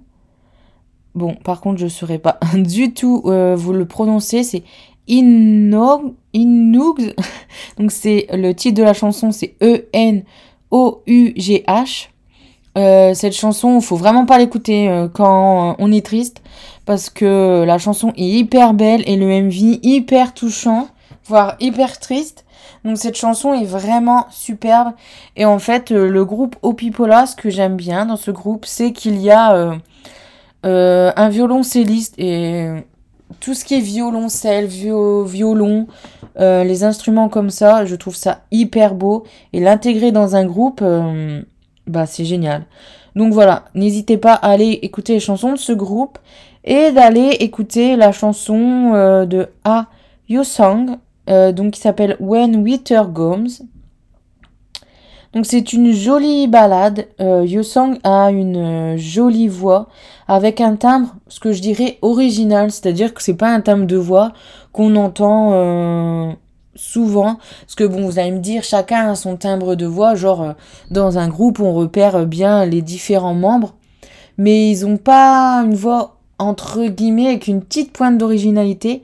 Bon, 1.17 1.35
par 1.35 1.61
contre, 1.61 1.81
je 1.81 1.89
saurais 1.89 2.21
pas 2.21 2.39
du 2.55 2.93
tout 2.93 3.23
vous 3.25 3.73
le 3.73 3.85
prononcer. 3.85 4.45
C'est 4.45 4.63
Inugs. 5.11 6.15
Donc 7.79 7.91
c'est 7.91 8.27
le 8.33 8.53
titre 8.53 8.79
de 8.79 8.83
la 8.83 8.95
chanson, 8.95 9.33
c'est 9.33 9.55
E-N-O-U-G-H. 9.63 10.23
Euh, 12.79 13.15
cette 13.15 13.33
chanson, 13.33 13.79
il 13.81 13.85
faut 13.85 13.97
vraiment 13.97 14.27
pas 14.27 14.39
l'écouter 14.39 14.89
euh, 14.89 15.09
quand 15.09 15.75
on 15.79 15.93
est 15.93 16.05
triste 16.07 16.41
parce 16.87 17.11
que 17.11 17.65
la 17.67 17.79
chanson 17.79 18.13
est 18.17 18.25
hyper 18.25 18.75
belle 18.75 19.03
et 19.07 19.17
le 19.17 19.27
MV 19.27 19.81
hyper 19.83 20.35
touchant, 20.35 20.89
voire 21.25 21.57
hyper 21.61 21.99
triste. 21.99 22.45
Donc 22.85 22.97
cette 22.97 23.17
chanson 23.17 23.53
est 23.55 23.65
vraiment 23.65 24.27
superbe 24.31 24.93
et 25.37 25.45
en 25.45 25.59
fait 25.59 25.91
euh, 25.91 26.09
le 26.09 26.25
groupe 26.25 26.57
Opipola, 26.63 27.27
ce 27.27 27.35
que 27.35 27.51
j'aime 27.51 27.77
bien 27.77 28.07
dans 28.07 28.17
ce 28.17 28.31
groupe, 28.31 28.65
c'est 28.65 28.93
qu'il 28.93 29.21
y 29.21 29.31
a 29.31 29.75
un 30.63 31.29
violoncelliste 31.29 32.15
et 32.19 32.69
tout 33.39 33.55
ce 33.55 33.65
qui 33.65 33.75
est 33.75 33.81
violoncelle, 33.81 34.67
violon, 34.67 35.87
euh, 36.39 36.65
les 36.65 36.85
instruments 36.85 37.29
comme 37.29 37.51
ça, 37.51 37.85
je 37.85 37.95
trouve 37.95 38.17
ça 38.17 38.41
hyper 38.51 38.95
beau. 38.95 39.25
Et 39.53 39.61
l'intégrer 39.61 40.13
dans 40.13 40.37
un 40.37 40.45
groupe, 40.45 40.81
euh, 40.83 41.43
bah 41.87 42.07
c'est 42.07 42.25
génial. 42.25 42.65
Donc 43.15 43.33
voilà, 43.33 43.65
n'hésitez 43.75 44.17
pas 44.17 44.35
à 44.35 44.51
aller 44.51 44.79
écouter 44.83 45.15
les 45.15 45.21
chansons 45.21 45.53
de 45.53 45.59
ce 45.59 45.73
groupe 45.73 46.19
et 46.65 46.93
d'aller 46.93 47.37
écouter 47.41 47.97
la 47.97 48.13
chanson 48.13 48.93
euh, 48.95 49.27
de 49.27 49.49
A 49.65 49.87
You 50.29 50.45
Song, 50.45 50.97
donc 51.27 51.75
qui 51.75 51.81
s'appelle 51.81 52.17
When 52.19 52.57
Winter 52.57 53.03
Comes. 53.15 53.49
Donc 55.33 55.47
c'est 55.47 55.73
une 55.73 55.93
jolie 55.93 56.49
balade. 56.49 57.07
Euh, 57.21 57.45
Yosong 57.47 57.99
a 58.03 58.31
une 58.31 58.57
euh, 58.57 58.97
jolie 58.97 59.47
voix 59.47 59.89
avec 60.27 60.61
un 60.61 60.77
timbre, 60.77 61.15
ce 61.29 61.39
que 61.39 61.53
je 61.53 61.61
dirais 61.61 61.99
original, 62.03 62.71
c'est-à-dire 62.71 63.15
que 63.15 63.23
c'est 63.23 63.35
pas 63.35 63.49
un 63.49 63.61
timbre 63.61 63.87
de 63.87 63.97
voix 63.97 64.33
qu'on 64.73 64.97
entend 64.97 65.51
euh, 65.53 66.33
souvent. 66.75 67.39
Parce 67.61 67.77
que 67.77 67.85
bon, 67.85 68.07
vous 68.07 68.19
allez 68.19 68.33
me 68.33 68.41
dire, 68.41 68.65
chacun 68.65 69.11
a 69.11 69.15
son 69.15 69.37
timbre 69.37 69.77
de 69.77 69.87
voix, 69.87 70.17
genre 70.17 70.43
euh, 70.43 70.53
dans 70.91 71.19
un 71.19 71.29
groupe 71.29 71.61
on 71.61 71.75
repère 71.75 72.27
bien 72.27 72.67
les 72.67 72.83
différents 72.83 73.35
membres, 73.35 73.75
mais 74.37 74.69
ils 74.71 74.85
ont 74.85 74.97
pas 74.97 75.63
une 75.65 75.75
voix 75.75 76.17
entre 76.39 76.87
guillemets 76.87 77.29
avec 77.29 77.47
une 77.47 77.63
petite 77.63 77.93
pointe 77.93 78.19
d'originalité. 78.19 79.03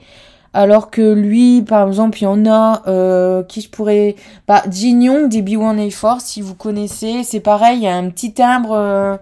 Alors 0.57 0.91
que 0.91 1.13
lui, 1.13 1.61
par 1.61 1.87
exemple, 1.87 2.17
il 2.19 2.25
y 2.25 2.27
en 2.27 2.47
a 2.47 2.83
euh, 2.87 3.43
qui 3.43 3.61
je 3.61 3.69
pourrais... 3.69 4.17
Bah, 4.49 4.63
Jin 4.71 5.29
des 5.29 5.43
B1A4, 5.43 6.21
si 6.21 6.41
vous 6.41 6.55
connaissez, 6.55 7.25
c'est 7.25 7.41
pareil, 7.41 7.81
il 7.81 7.83
y 7.83 7.87
a 7.87 7.95
un 7.95 8.09
petit 8.09 8.33
timbre 8.33 8.73
euh, 8.73 9.19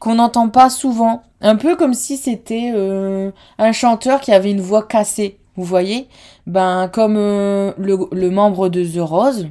qu'on 0.00 0.14
n'entend 0.14 0.48
pas 0.48 0.70
souvent. 0.70 1.24
Un 1.42 1.56
peu 1.56 1.76
comme 1.76 1.92
si 1.92 2.16
c'était 2.16 2.72
euh, 2.74 3.32
un 3.58 3.72
chanteur 3.72 4.22
qui 4.22 4.32
avait 4.32 4.50
une 4.50 4.62
voix 4.62 4.82
cassée, 4.84 5.36
vous 5.56 5.64
voyez? 5.64 6.08
Ben, 6.46 6.88
comme 6.90 7.16
le, 7.16 7.74
le, 8.10 8.30
membre 8.30 8.70
de 8.70 8.82
The 8.82 9.00
Rose, 9.06 9.48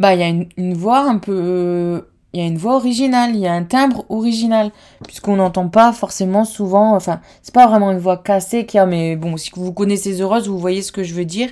bah, 0.00 0.14
il 0.14 0.20
y 0.20 0.24
a 0.24 0.46
une 0.56 0.72
voix 0.72 1.00
un 1.00 1.18
peu 1.18 2.06
il 2.32 2.40
y 2.40 2.44
a 2.44 2.46
une 2.46 2.56
voix 2.56 2.76
originale, 2.76 3.30
il 3.34 3.40
y 3.40 3.46
a 3.46 3.52
un 3.52 3.64
timbre 3.64 4.04
original, 4.08 4.70
puisqu'on 5.06 5.36
n'entend 5.36 5.68
pas 5.68 5.92
forcément 5.92 6.44
souvent, 6.44 6.94
enfin, 6.94 7.20
c'est 7.42 7.54
pas 7.54 7.66
vraiment 7.66 7.90
une 7.90 7.98
voix 7.98 8.16
cassée 8.16 8.64
qu'il 8.64 8.78
y 8.78 8.80
a, 8.80 8.86
mais 8.86 9.16
bon, 9.16 9.36
si 9.36 9.50
vous 9.54 9.72
connaissez 9.72 10.20
Heureuse, 10.20 10.48
vous 10.48 10.58
voyez 10.58 10.82
ce 10.82 10.92
que 10.92 11.02
je 11.02 11.14
veux 11.14 11.26
dire. 11.26 11.50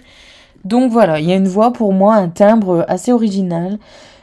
Donc 0.64 0.90
voilà, 0.92 1.20
il 1.20 1.28
y 1.28 1.32
a 1.32 1.36
une 1.36 1.48
voix 1.48 1.72
pour 1.72 1.92
moi, 1.92 2.14
un 2.14 2.28
timbre 2.28 2.84
assez 2.88 3.12
original. 3.12 3.78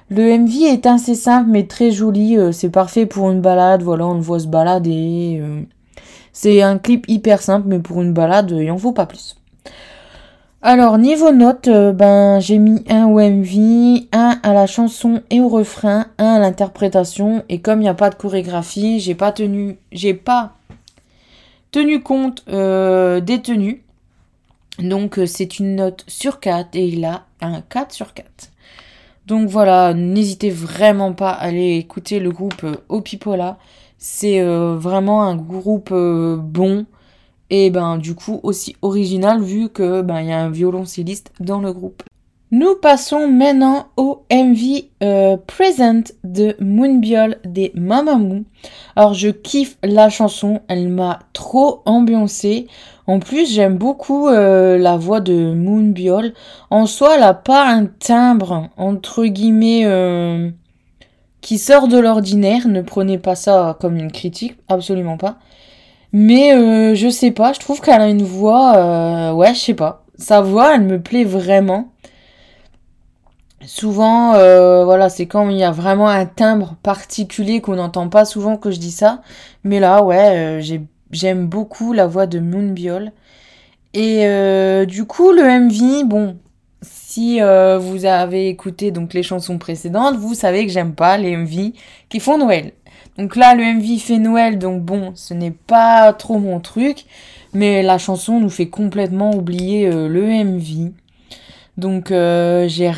Le 0.10 0.38
MV 0.38 0.64
est 0.64 0.86
assez 0.86 1.16
simple 1.16 1.50
mais 1.50 1.68
très 1.68 1.92
joli, 1.92 2.38
euh, 2.38 2.52
c'est 2.52 2.70
parfait 2.70 3.06
pour 3.06 3.30
une 3.30 3.42
balade, 3.42 3.84
voilà, 3.84 4.08
on 4.08 4.14
le 4.14 4.22
voit 4.22 4.40
se 4.40 4.48
balader. 4.48 5.40
Euh. 5.42 5.62
C'est 6.32 6.62
un 6.62 6.78
clip 6.78 7.06
hyper 7.08 7.42
simple, 7.42 7.68
mais 7.68 7.80
pour 7.80 8.02
une 8.02 8.14
balade, 8.14 8.52
il 8.52 8.70
en 8.72 8.78
faut 8.78 8.94
pas 8.94 9.06
plus. 9.08 9.36
Alors, 10.64 10.98
niveau 10.98 11.32
notes, 11.32 11.68
euh, 11.68 11.94
ben, 11.94 12.40
j'ai 12.40 12.58
mis 12.58 12.84
un 12.90 13.06
au 13.06 13.20
MV, 13.20 14.08
un 14.12 14.40
à 14.42 14.54
la 14.54 14.66
chanson 14.66 15.22
et 15.30 15.40
au 15.40 15.50
refrain, 15.50 16.08
un 16.18 16.34
à 16.34 16.40
l'interprétation. 16.40 17.44
Et 17.48 17.62
comme 17.62 17.80
il 17.80 17.84
n'y 17.84 17.90
a 17.90 17.94
pas 17.94 18.10
de 18.10 18.16
chorégraphie, 18.16 19.00
j'ai 19.00 19.14
pas 19.14 19.32
tenu, 19.32 19.78
j'ai 19.92 20.16
pas 20.16 20.56
tenu 21.70 22.02
compte 22.02 22.44
euh, 22.50 23.20
des 23.20 23.40
tenues. 23.40 23.84
Donc, 24.80 25.20
euh, 25.20 25.28
c'est 25.28 25.60
une 25.60 25.76
note 25.76 26.04
sur 26.08 26.40
4 26.40 26.70
et 26.76 26.88
il 26.88 27.06
a 27.06 27.26
un 27.40 27.62
4 27.62 27.94
sur 27.94 28.16
4. 28.16 28.26
Donc 29.28 29.50
voilà, 29.50 29.94
n'hésitez 29.94 30.50
vraiment 30.50 31.14
pas 31.14 31.32
à 31.32 31.44
aller 31.44 31.76
écouter 31.76 32.20
le 32.20 32.32
groupe 32.32 32.66
Opipola. 32.90 33.58
C'est 34.00 34.42
vraiment 34.42 35.24
un 35.24 35.36
groupe 35.36 35.94
bon 35.94 36.86
et 37.50 37.70
ben 37.70 37.98
du 37.98 38.16
coup 38.16 38.40
aussi 38.44 38.76
original 38.82 39.42
vu 39.42 39.70
que 39.70 40.02
ben 40.02 40.22
il 40.22 40.28
y 40.28 40.32
a 40.32 40.40
un 40.40 40.50
violoncelliste 40.50 41.32
dans 41.40 41.60
le 41.60 41.74
groupe. 41.74 42.04
Nous 42.50 42.76
passons 42.76 43.28
maintenant 43.28 43.88
au 43.98 44.24
MV 44.32 44.86
euh, 45.04 45.36
Present 45.48 46.14
de 46.24 46.56
Moonbiol 46.62 47.40
des 47.44 47.74
Mamamoo. 47.76 48.46
Alors 48.96 49.14
je 49.14 49.28
kiffe 49.28 49.78
la 49.84 50.10
chanson, 50.10 50.62
elle 50.70 50.88
m'a 50.88 51.20
trop 51.34 51.82
ambiancé. 51.86 52.68
En 53.06 53.20
plus 53.20 53.52
j'aime 53.52 53.78
beaucoup 53.78 54.30
euh, 54.30 54.78
la 54.78 54.96
voix 54.96 55.20
de 55.20 55.54
Moonbiol. 55.54 56.34
En 56.70 56.86
soi 56.86 57.16
elle 57.18 57.24
a 57.24 57.34
pas 57.34 57.68
un 57.68 57.86
timbre 57.86 58.70
entre 58.78 59.26
guillemets 59.26 59.82
euh, 59.84 60.50
qui 61.42 61.58
sort 61.58 61.90
de 61.90 61.98
l'ordinaire. 62.00 62.70
Ne 62.70 62.82
prenez 62.82 63.18
pas 63.18 63.36
ça 63.36 63.78
comme 63.82 63.98
une 63.98 64.12
critique, 64.12 64.56
absolument 64.70 65.18
pas. 65.18 65.38
Mais 66.14 66.54
euh, 66.54 66.96
je 66.96 67.10
sais 67.10 67.32
pas, 67.32 67.54
je 67.54 67.60
trouve 67.60 67.82
qu'elle 67.82 68.02
a 68.02 68.10
une 68.10 68.24
voix. 68.24 68.78
Euh, 68.78 69.34
ouais, 69.34 69.54
je 69.54 69.60
sais 69.60 69.74
pas. 69.74 70.06
Sa 70.18 70.42
voix, 70.42 70.76
elle 70.76 70.82
me 70.84 71.02
plaît 71.02 71.24
vraiment. 71.26 71.92
Souvent, 73.66 74.34
euh, 74.36 74.86
voilà, 74.86 75.10
c'est 75.10 75.26
quand 75.26 75.50
il 75.50 75.58
y 75.58 75.64
a 75.64 75.72
vraiment 75.72 76.08
un 76.08 76.26
timbre 76.26 76.76
particulier 76.84 77.60
qu'on 77.60 77.76
n'entend 77.76 78.08
pas 78.08 78.24
souvent 78.24 78.56
que 78.58 78.72
je 78.72 78.80
dis 78.80 78.92
ça. 78.92 79.22
Mais 79.64 79.80
là, 79.80 80.04
ouais, 80.04 80.62
j'aime 81.12 81.48
beaucoup 81.48 81.92
la 81.94 82.08
voix 82.08 82.28
de 82.28 82.40
Moonbiol. 82.40 83.12
Et 83.94 84.86
du 84.88 85.06
coup, 85.06 85.32
le 85.32 85.44
MV, 85.44 86.06
bon, 86.06 86.38
si 86.82 87.40
vous 87.42 88.06
avez 88.06 88.48
écouté 88.48 88.92
donc 88.92 89.14
les 89.14 89.24
chansons 89.24 89.58
précédentes, 89.58 90.16
vous 90.18 90.36
savez 90.36 90.66
que 90.66 90.72
j'aime 90.72 90.94
pas 90.94 91.18
les 91.18 91.36
MV 91.36 91.74
qui 92.10 92.20
font 92.20 92.38
Noël. 92.38 92.72
Donc 93.18 93.36
là, 93.36 93.56
le 93.56 93.64
MV 93.64 94.00
fait 94.00 94.20
Noël, 94.20 94.60
donc 94.60 94.84
bon, 94.84 95.12
ce 95.16 95.34
n'est 95.34 95.52
pas 95.52 96.14
trop 96.14 96.38
mon 96.38 96.60
truc. 96.60 97.06
Mais 97.54 97.82
la 97.82 97.98
chanson 97.98 98.40
nous 98.40 98.50
fait 98.50 98.70
complètement 98.70 99.34
oublier 99.34 99.88
euh, 99.88 100.08
le 100.08 100.22
MV. 100.44 100.92
Donc 101.78 102.12
euh, 102.12 102.68
j'ai 102.68 102.92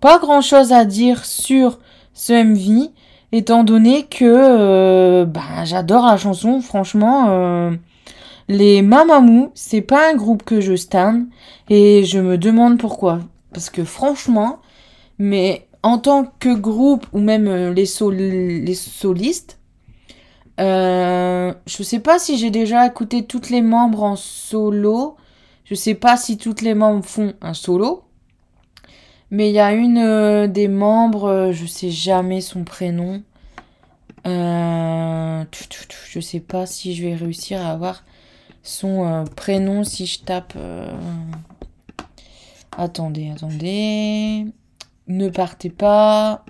pas 0.00 0.18
grand 0.18 0.40
chose 0.40 0.72
à 0.72 0.84
dire 0.84 1.24
sur 1.24 1.78
ce 2.12 2.32
MV, 2.32 2.90
étant 3.32 3.64
donné 3.64 4.04
que 4.04 4.24
euh, 4.24 5.24
bah, 5.24 5.64
j'adore 5.64 6.06
la 6.06 6.16
chanson. 6.16 6.60
Franchement, 6.60 7.70
les 8.48 8.82
Mamamoo, 8.82 9.52
c'est 9.54 9.80
pas 9.80 10.10
un 10.10 10.16
groupe 10.16 10.42
que 10.42 10.60
je 10.60 10.74
stan. 10.74 11.22
Et 11.68 12.04
je 12.04 12.18
me 12.18 12.38
demande 12.38 12.78
pourquoi. 12.78 13.20
Parce 13.52 13.70
que 13.70 13.84
franchement, 13.84 14.58
mais 15.18 15.65
en 15.82 15.98
tant 15.98 16.26
que 16.38 16.54
groupe 16.54 17.06
ou 17.12 17.20
même 17.20 17.48
euh, 17.48 17.72
les, 17.72 17.86
solistes, 17.86 19.58
euh, 20.58 21.52
je 21.66 21.82
sais 21.82 22.00
pas 22.00 22.18
si 22.18 22.38
j'ai 22.38 22.50
déjà 22.50 22.86
écouté 22.86 23.26
toutes 23.26 23.50
les 23.50 23.62
membres 23.62 24.02
en 24.02 24.16
solo. 24.16 25.16
Je 25.64 25.74
sais 25.74 25.94
pas 25.94 26.16
si 26.16 26.38
toutes 26.38 26.62
les 26.62 26.74
membres 26.74 27.04
font 27.04 27.34
un 27.40 27.54
solo. 27.54 28.04
Mais 29.30 29.50
il 29.50 29.54
y 29.54 29.58
a 29.58 29.72
une 29.72 29.98
euh, 29.98 30.46
des 30.46 30.68
membres, 30.68 31.50
je 31.52 31.66
sais 31.66 31.90
jamais 31.90 32.40
son 32.40 32.64
prénom. 32.64 33.22
Euh, 34.26 35.44
je 36.08 36.20
sais 36.20 36.40
pas 36.40 36.66
si 36.66 36.94
je 36.94 37.02
vais 37.02 37.14
réussir 37.14 37.64
à 37.64 37.70
avoir 37.72 38.04
son 38.62 39.24
prénom 39.36 39.84
si 39.84 40.06
je 40.06 40.20
tape. 40.20 40.56
Attendez, 42.76 43.30
attendez. 43.30 44.46
Ne 45.08 45.28
partez 45.28 45.70
pas. 45.70 46.44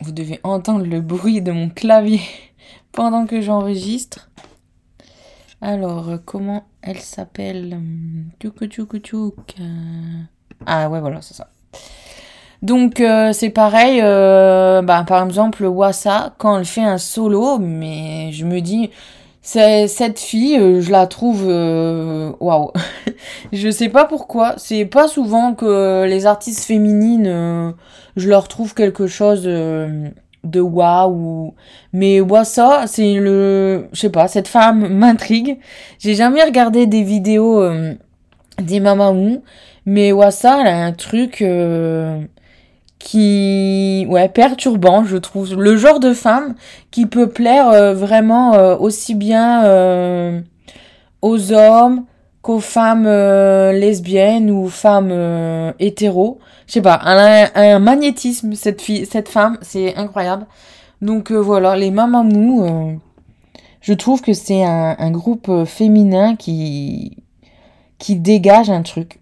Vous 0.00 0.12
devez 0.12 0.40
entendre 0.42 0.84
le 0.84 1.00
bruit 1.00 1.40
de 1.40 1.52
mon 1.52 1.70
clavier 1.70 2.20
pendant 2.92 3.26
que 3.26 3.40
j'enregistre. 3.40 4.30
Alors, 5.60 6.10
comment 6.24 6.64
elle 6.82 6.98
s'appelle? 6.98 7.80
Tchouk. 8.40 9.54
Ah 10.66 10.90
ouais, 10.90 11.00
voilà, 11.00 11.22
c'est 11.22 11.34
ça. 11.34 11.48
Donc 12.62 13.00
euh, 13.00 13.32
c'est 13.32 13.50
pareil, 13.50 14.00
euh, 14.02 14.82
bah, 14.82 15.04
par 15.06 15.24
exemple 15.24 15.64
Wassa, 15.64 16.32
quand 16.38 16.58
elle 16.58 16.64
fait 16.64 16.84
un 16.84 16.98
solo, 16.98 17.58
mais 17.58 18.30
je 18.30 18.44
me 18.44 18.60
dis, 18.60 18.90
cette 19.42 20.20
fille, 20.20 20.56
euh, 20.56 20.80
je 20.80 20.90
la 20.90 21.06
trouve 21.06 21.46
waouh. 22.40 22.72
je 23.52 23.70
sais 23.70 23.88
pas 23.88 24.04
pourquoi, 24.04 24.54
c'est 24.56 24.84
pas 24.84 25.08
souvent 25.08 25.54
que 25.54 26.04
les 26.06 26.26
artistes 26.26 26.64
féminines, 26.64 27.74
je 28.16 28.28
leur 28.28 28.48
trouve 28.48 28.74
quelque 28.74 29.06
chose 29.06 29.42
de 29.42 30.60
waouh. 30.60 31.54
Mais 31.92 32.20
Wassa, 32.20 32.86
c'est 32.86 33.14
le, 33.14 33.88
je 33.92 34.00
sais 34.00 34.10
pas, 34.10 34.28
cette 34.28 34.48
femme 34.48 34.88
m'intrigue. 34.94 35.58
J'ai 35.98 36.14
jamais 36.14 36.42
regardé 36.42 36.86
des 36.86 37.02
vidéos 37.02 37.62
des 38.60 38.80
Mamamoo, 38.80 39.42
mais 39.86 40.12
Wassa, 40.12 40.60
elle 40.60 40.66
a 40.68 40.84
un 40.84 40.92
truc 40.92 41.42
qui 43.02 44.06
ouais 44.08 44.28
perturbant 44.28 45.04
je 45.04 45.16
trouve. 45.16 45.60
Le 45.60 45.76
genre 45.76 45.98
de 46.00 46.14
femme 46.14 46.54
qui 46.90 47.06
peut 47.06 47.28
plaire 47.28 47.68
euh, 47.68 47.94
vraiment 47.94 48.54
euh, 48.54 48.76
aussi 48.76 49.14
bien 49.14 49.64
euh, 49.64 50.40
aux 51.20 51.52
hommes 51.52 52.04
qu'aux 52.42 52.60
femmes 52.60 53.04
lesbiennes 53.04 54.50
ou 54.50 54.68
femmes 54.68 55.72
hétéros. 55.78 56.38
Je 56.66 56.74
sais 56.74 56.82
pas 56.82 56.94
a 56.94 57.60
un, 57.60 57.78
magnétisme 57.80 58.54
cette 58.54 58.80
fille 58.80 59.04
cette 59.04 59.28
femme 59.28 59.58
c'est 59.62 59.96
incroyable. 59.96 60.46
Donc 61.00 61.32
voilà 61.32 61.76
les 61.76 61.90
Mamamou 61.90 63.00
je 63.80 63.94
trouve 63.94 64.22
que 64.22 64.32
c'est 64.32 64.62
un, 64.64 64.94
un, 64.96 65.10
groupe 65.10 65.64
féminin 65.64 66.36
qui 66.36 67.16
qui 67.98 68.14
dégage 68.16 68.70
un 68.70 68.82
truc 68.82 69.21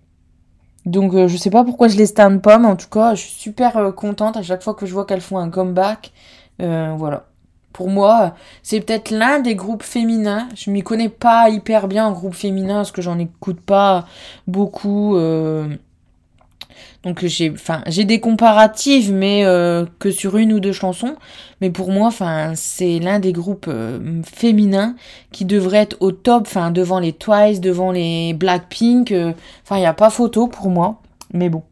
donc 0.87 1.15
euh, 1.15 1.29
je 1.29 1.37
sais 1.37 1.51
pas 1.51 1.65
pourquoi 1.65 1.89
je 1.89 1.97
les 1.97 2.07
stand 2.07 2.41
pas, 2.43 2.59
mais 2.59 2.69
en 2.69 2.77
tout 2.77 2.89
cas 2.89 3.15
je 3.15 3.23
suis 3.23 3.33
super 3.33 3.77
euh, 3.77 3.93
contente 3.93 4.37
à 4.37 4.43
chaque 4.43 4.63
fois 4.63 4.75
que 4.75 4.87
je 4.87 4.93
vois 4.93 5.05
qu'elles 5.05 5.21
font 5.21 5.39
un 5.39 5.51
comeback. 5.51 6.13
Euh, 6.63 6.95
voilà. 6.97 7.27
Pour 7.73 7.89
moi, 7.89 8.35
c'est 8.63 8.81
peut-être 8.81 9.11
l'un 9.11 9.39
des 9.41 9.55
groupes 9.55 9.85
féminins. 9.85 10.49
Je 10.57 10.71
m'y 10.71 10.83
connais 10.83 11.09
pas 11.09 11.49
hyper 11.51 11.87
bien 11.89 12.07
en 12.07 12.13
groupe 12.13 12.35
féminin 12.35 12.77
parce 12.77 12.93
que 12.93 13.03
j'en 13.03 13.19
écoute 13.19 13.61
pas 13.61 14.07
beaucoup. 14.49 15.17
Donc 17.03 17.25
j'ai, 17.25 17.51
enfin, 17.51 17.83
j'ai 17.87 18.05
des 18.05 18.21
comparatifs, 18.21 19.11
mais 19.11 19.45
euh, 19.45 19.87
que 19.99 20.11
sur 20.11 20.37
une 20.37 20.53
ou 20.53 20.61
deux 20.61 20.73
chansons. 20.73 21.17
Mais 21.63 21.71
pour 21.71 21.91
moi, 21.91 22.09
enfin, 22.09 22.53
c'est 22.55 22.99
l'un 22.99 23.19
des 23.19 23.33
groupes 23.33 23.67
euh, 23.69 24.21
féminins 24.23 24.97
qui 25.33 25.47
devrait 25.47 25.79
être 25.79 25.97
au 26.01 26.13
top, 26.13 26.43
enfin, 26.47 26.71
devant 26.71 26.99
les 26.99 27.13
Twice, 27.13 27.61
devant 27.61 27.91
les 27.91 28.35
Blackpink. 28.35 29.13
Euh, 29.13 29.33
enfin, 29.65 29.77
il 29.77 29.81
n'y 29.81 29.87
a 29.87 29.95
pas 29.95 30.11
photo 30.11 30.47
pour 30.47 30.69
moi. 30.69 31.01
Mais 31.33 31.49
bon, 31.49 31.63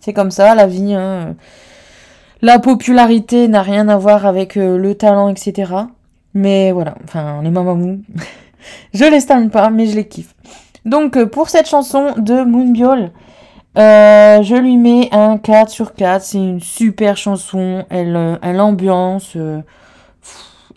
c'est 0.00 0.12
comme 0.12 0.30
ça, 0.30 0.54
la 0.54 0.68
vie. 0.68 0.94
Hein. 0.94 1.34
La 2.42 2.60
popularité 2.60 3.48
n'a 3.48 3.62
rien 3.62 3.88
à 3.88 3.96
voir 3.96 4.24
avec 4.24 4.54
le 4.54 4.94
talent, 4.94 5.28
etc. 5.30 5.72
Mais 6.34 6.70
voilà, 6.70 6.94
enfin, 7.02 7.40
les 7.42 7.50
mamamou, 7.50 8.02
je 8.94 9.04
les 9.04 9.20
stane 9.20 9.50
pas, 9.50 9.70
mais 9.70 9.86
je 9.86 9.96
les 9.96 10.06
kiffe. 10.06 10.34
Donc, 10.84 11.20
pour 11.24 11.48
cette 11.48 11.66
chanson 11.66 12.14
de 12.18 12.44
Moonbyul, 12.44 13.10
euh, 13.76 14.42
je 14.42 14.54
lui 14.54 14.78
mets 14.78 15.08
un 15.12 15.36
4 15.36 15.70
sur 15.70 15.94
4. 15.94 16.24
C'est 16.24 16.38
une 16.38 16.60
super 16.60 17.16
chanson. 17.16 17.84
Elle, 17.90 18.16
euh, 18.16 18.36
elle 18.42 18.60
ambiance. 18.60 19.32
Euh, 19.36 19.60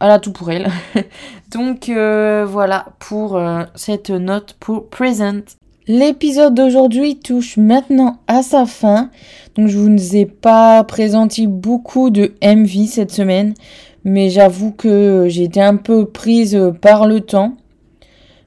elle 0.01 0.11
a 0.11 0.19
tout 0.19 0.33
pour 0.33 0.51
elle. 0.51 0.69
Donc 1.51 1.89
voilà 1.89 2.85
pour 2.99 3.41
cette 3.75 4.11
note 4.11 4.55
pour 4.59 4.89
Present. 4.89 5.57
L'épisode 5.87 6.53
d'aujourd'hui 6.53 7.17
touche 7.17 7.57
maintenant 7.57 8.19
à 8.27 8.41
sa 8.43 8.65
fin. 8.65 9.09
Donc 9.55 9.67
je 9.67 9.77
vous 9.77 10.15
ai 10.15 10.25
pas 10.25 10.83
présenté 10.83 11.47
beaucoup 11.47 12.11
de 12.11 12.33
MV 12.41 12.87
cette 12.87 13.11
semaine. 13.11 13.55
Mais 14.05 14.29
j'avoue 14.29 14.71
que 14.71 15.25
j'ai 15.27 15.43
été 15.43 15.61
un 15.61 15.75
peu 15.75 16.05
prise 16.05 16.57
par 16.81 17.05
le 17.05 17.19
temps. 17.19 17.57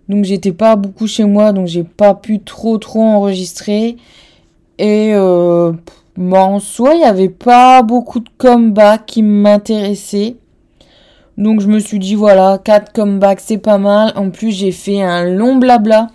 Donc 0.08 0.24
j'étais 0.24 0.52
pas 0.52 0.76
beaucoup 0.76 1.06
chez 1.06 1.24
moi. 1.24 1.52
Donc 1.52 1.66
j'ai 1.66 1.84
pas 1.84 2.14
pu 2.14 2.40
trop 2.40 2.78
trop 2.78 3.02
enregistrer. 3.02 3.98
Et 4.78 5.12
euh, 5.14 5.72
en 6.18 6.58
soi, 6.58 6.94
il 6.94 6.98
n'y 6.98 7.04
avait 7.04 7.28
pas 7.28 7.82
beaucoup 7.82 8.20
de 8.20 8.28
comebacks 8.38 9.06
qui 9.06 9.22
m'intéressaient. 9.22 10.36
Donc 11.38 11.60
je 11.60 11.68
me 11.68 11.78
suis 11.78 11.98
dit, 11.98 12.14
voilà, 12.14 12.58
4 12.62 12.92
comebacks, 12.92 13.40
c'est 13.40 13.58
pas 13.58 13.78
mal. 13.78 14.12
En 14.16 14.30
plus, 14.30 14.52
j'ai 14.52 14.72
fait 14.72 15.02
un 15.02 15.24
long 15.24 15.56
blabla 15.56 16.08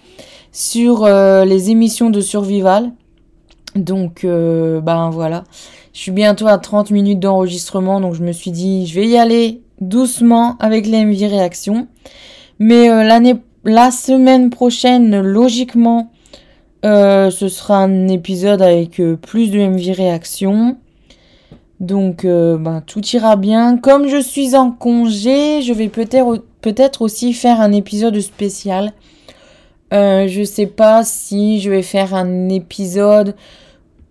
sur 0.51 1.03
euh, 1.03 1.45
les 1.45 1.69
émissions 1.69 2.09
de 2.09 2.21
survival. 2.21 2.91
Donc, 3.75 4.23
euh, 4.23 4.81
ben 4.81 5.09
voilà. 5.09 5.43
Je 5.93 5.99
suis 5.99 6.11
bientôt 6.11 6.47
à 6.47 6.57
30 6.57 6.91
minutes 6.91 7.19
d'enregistrement, 7.19 7.99
donc 7.99 8.13
je 8.13 8.23
me 8.23 8.31
suis 8.31 8.51
dit, 8.51 8.85
je 8.85 8.99
vais 8.99 9.07
y 9.07 9.17
aller 9.17 9.61
doucement 9.81 10.55
avec 10.59 10.85
les 10.85 11.03
MV 11.05 11.27
réactions. 11.27 11.87
Mais 12.59 12.89
euh, 12.89 13.03
l'année, 13.03 13.35
la 13.63 13.91
semaine 13.91 14.49
prochaine, 14.49 15.19
logiquement, 15.21 16.11
euh, 16.85 17.31
ce 17.31 17.49
sera 17.49 17.79
un 17.79 18.07
épisode 18.07 18.61
avec 18.61 18.99
euh, 18.99 19.15
plus 19.15 19.49
de 19.51 19.59
MV 19.59 19.95
réactions. 19.95 20.77
Donc, 21.79 22.25
euh, 22.25 22.57
ben, 22.57 22.81
tout 22.85 23.05
ira 23.13 23.35
bien. 23.35 23.77
Comme 23.77 24.07
je 24.07 24.21
suis 24.21 24.55
en 24.55 24.71
congé, 24.71 25.61
je 25.61 25.73
vais 25.73 25.89
peut-être 25.89 26.43
peut 26.61 26.75
aussi 26.99 27.33
faire 27.33 27.61
un 27.61 27.71
épisode 27.71 28.19
spécial. 28.19 28.93
je 29.91 30.43
sais 30.43 30.67
pas 30.67 31.03
si 31.03 31.61
je 31.61 31.69
vais 31.69 31.83
faire 31.83 32.13
un 32.13 32.49
épisode 32.49 33.35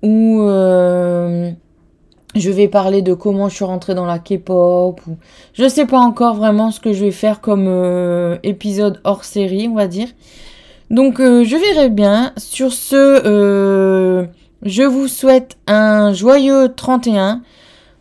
où 0.03 0.41
je 2.35 2.51
vais 2.51 2.69
parler 2.69 3.03
de 3.03 3.15
comment 3.15 3.49
je 3.49 3.57
suis 3.57 3.65
rentrée 3.65 3.95
dans 3.95 4.07
la 4.07 4.19
K-pop. 4.19 5.01
Ou... 5.07 5.17
Je 5.55 5.69
sais 5.69 5.87
pas 5.87 5.99
encore 5.99 6.37
vraiment 6.37 6.71
ce 6.71 6.81
que 6.81 6.93
je 6.93 7.05
vais 7.05 7.11
faire 7.11 7.41
comme 7.41 7.69
épisode 8.43 9.01
hors 9.05 9.25
série, 9.25 9.69
on 9.69 9.75
va 9.75 9.87
dire. 9.87 10.09
Donc 10.91 11.21
euh, 11.21 11.45
je 11.45 11.57
verrai 11.57 11.89
bien. 11.89 12.33
Sur 12.37 12.73
ce, 12.73 12.95
euh, 12.97 14.27
je 14.63 14.83
vous 14.83 15.09
souhaite 15.09 15.57
un 15.67 16.13
joyeux 16.13 16.73
31. 16.75 17.43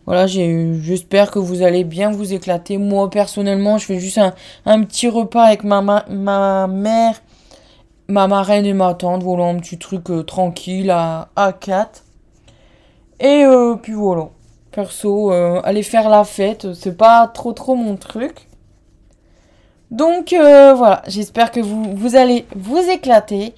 Voilà, 0.06 0.28
j'espère 0.28 1.32
que 1.32 1.40
vous 1.40 1.62
allez 1.62 1.82
bien 1.82 2.12
vous 2.12 2.32
éclater. 2.32 2.78
Moi, 2.78 3.10
personnellement, 3.10 3.76
je 3.76 3.86
fais 3.86 3.98
juste 3.98 4.20
un, 4.64 4.82
petit 4.82 5.08
repas 5.08 5.42
avec 5.42 5.64
ma, 5.64 5.82
ma, 5.82 6.66
mère, 6.68 7.20
ma 8.06 8.28
marraine 8.28 8.66
et 8.66 8.72
ma 8.72 8.94
tante. 8.94 9.24
Voilà, 9.24 9.46
un 9.46 9.56
petit 9.56 9.78
truc 9.78 10.08
euh, 10.10 10.22
tranquille 10.22 10.90
à, 10.90 11.28
à 11.34 11.52
4. 11.52 12.04
Et 13.18 13.44
puis 13.82 13.94
voilà. 13.94 14.28
Perso, 14.70 15.30
aller 15.30 15.82
faire 15.82 16.10
la 16.10 16.22
fête, 16.22 16.74
c'est 16.74 16.98
pas 16.98 17.26
trop 17.28 17.54
trop 17.54 17.74
mon 17.76 17.96
truc. 17.96 18.46
Donc 19.90 20.32
euh, 20.32 20.74
voilà, 20.74 21.02
j'espère 21.06 21.50
que 21.50 21.60
vous, 21.60 22.16
allez 22.16 22.46
vous 22.56 22.82
éclater. 22.90 23.54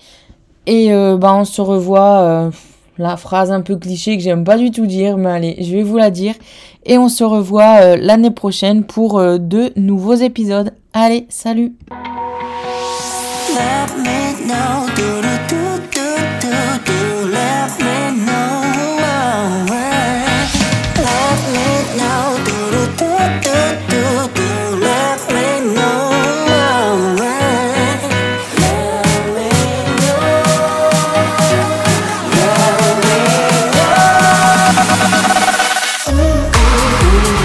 Et 0.67 0.93
euh, 0.93 1.17
bah, 1.17 1.35
on 1.35 1.45
se 1.45 1.63
revoit, 1.63 2.21
euh, 2.21 2.51
la 2.99 3.17
phrase 3.17 3.51
un 3.51 3.63
peu 3.63 3.77
cliché 3.77 4.17
que 4.17 4.23
j'aime 4.23 4.45
pas 4.45 4.59
du 4.59 4.71
tout 4.71 4.87
dire, 4.87 5.17
mais 5.17 5.31
allez, 5.31 5.57
je 5.61 5.73
vais 5.73 5.83
vous 5.83 5.97
la 5.97 6.11
dire. 6.11 6.35
Et 6.85 6.99
on 6.99 7.09
se 7.09 7.25
revoit 7.25 7.97
l'année 7.97 8.31
prochaine 8.31 8.85
pour 8.85 9.21
de 9.21 9.73
nouveaux 9.77 10.15
épisodes. 10.15 10.73
Allez, 10.93 11.27
salut 11.29 11.75